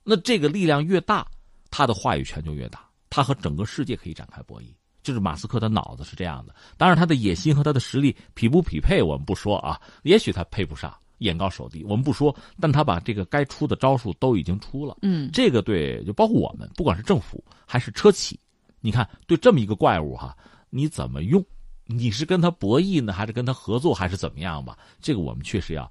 [0.03, 1.25] 那这个力量越大，
[1.71, 4.67] 他的话语权就越大，他和整个世界可以展开博弈。
[5.03, 14.97] 就是马斯克的脑子是这样的，当然他的野心和他的实力匹不匹配，我们不说啊，也许他配不上，眼高手低，我们不说，但他把这个该出的招数都已经出了。
[15.03, 18.37] 嗯，这个对，就包括我们，不管是政府还是车企，
[18.81, 20.35] 你看对这么一个怪物哈，
[20.69, 21.41] 你怎么用？
[21.85, 24.77] 你是跟他博弈呢，还是跟他合作，还是怎么样吧？
[24.99, 25.89] 这个我们确实要，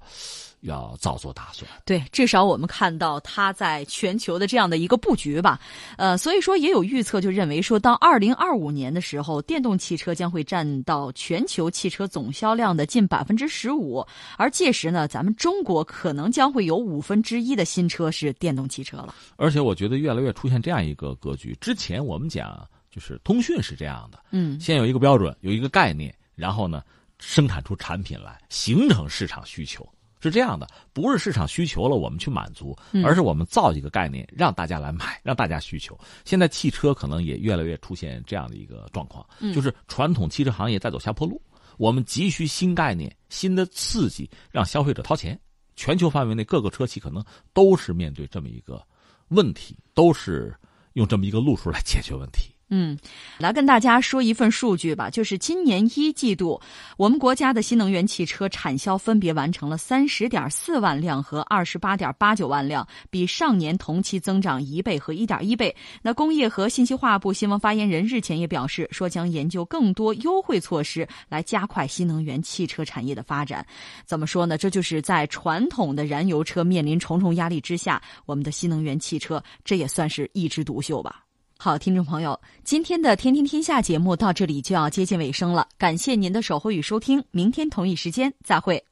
[0.61, 1.69] 要早做打算。
[1.85, 5.59] 对，至少我们看到它在全球的这样的一个布局吧。
[5.97, 14.05] 呃，所以说也有预测就认为说到二零二五年的时候，电动汽车将会占到全球汽车总销量的近百分之十五，
[14.37, 19.13] 而届时呢，咱们中国可能将会有五分之一的新车是电动汽车了。
[19.35, 21.55] 而且我觉得越来越出现这样一个格局。
[21.61, 22.67] 之前我们讲。
[22.89, 26.81] 就是通讯是这样的，嗯，先有一个标准，有一个概念，然后呢，
[27.19, 29.87] 生产出产品来，形成市场需求，
[30.19, 35.97] 是这样的，不是市场需求了我们去满足，而是我们造一个概念，让大家来买，让大家需求。
[36.25, 41.41] 现在汽车可能也越来越出现这样的一个状况，就是传统汽车行业在走下坡路，
[41.77, 45.39] 我们急需新概念、新的刺激，让消费者掏钱。
[45.75, 48.83] 全球范围内各个车企可能都是面对这么一个
[49.27, 50.55] 问题，都是
[50.93, 52.51] 用这么一个路数来解决问题。
[52.69, 52.97] 嗯，
[53.37, 56.59] 来跟大家说一份数据吧，就是今年一季度，
[56.97, 65.73] 我们国家的新能源汽车产销分别完成了三十点四万辆和二十八点八九万辆，比上年同期增长一倍和一点一倍。
[66.01, 73.65] 那工业和信息化部新闻发言人日前也表示，说将研究更多优惠措施来加快新能源汽车产业的发展。
[74.05, 74.57] 怎么说呢？
[74.57, 81.26] 这就是在传统的燃油车面临重重压力之下，我们的新能源汽车这也算是一枝独秀吧。
[81.59, 88.86] 好，听众朋友，今天的《天天天下》节目到这里就要接近尾声了，感谢您的守候与收听，明天同一时间再会。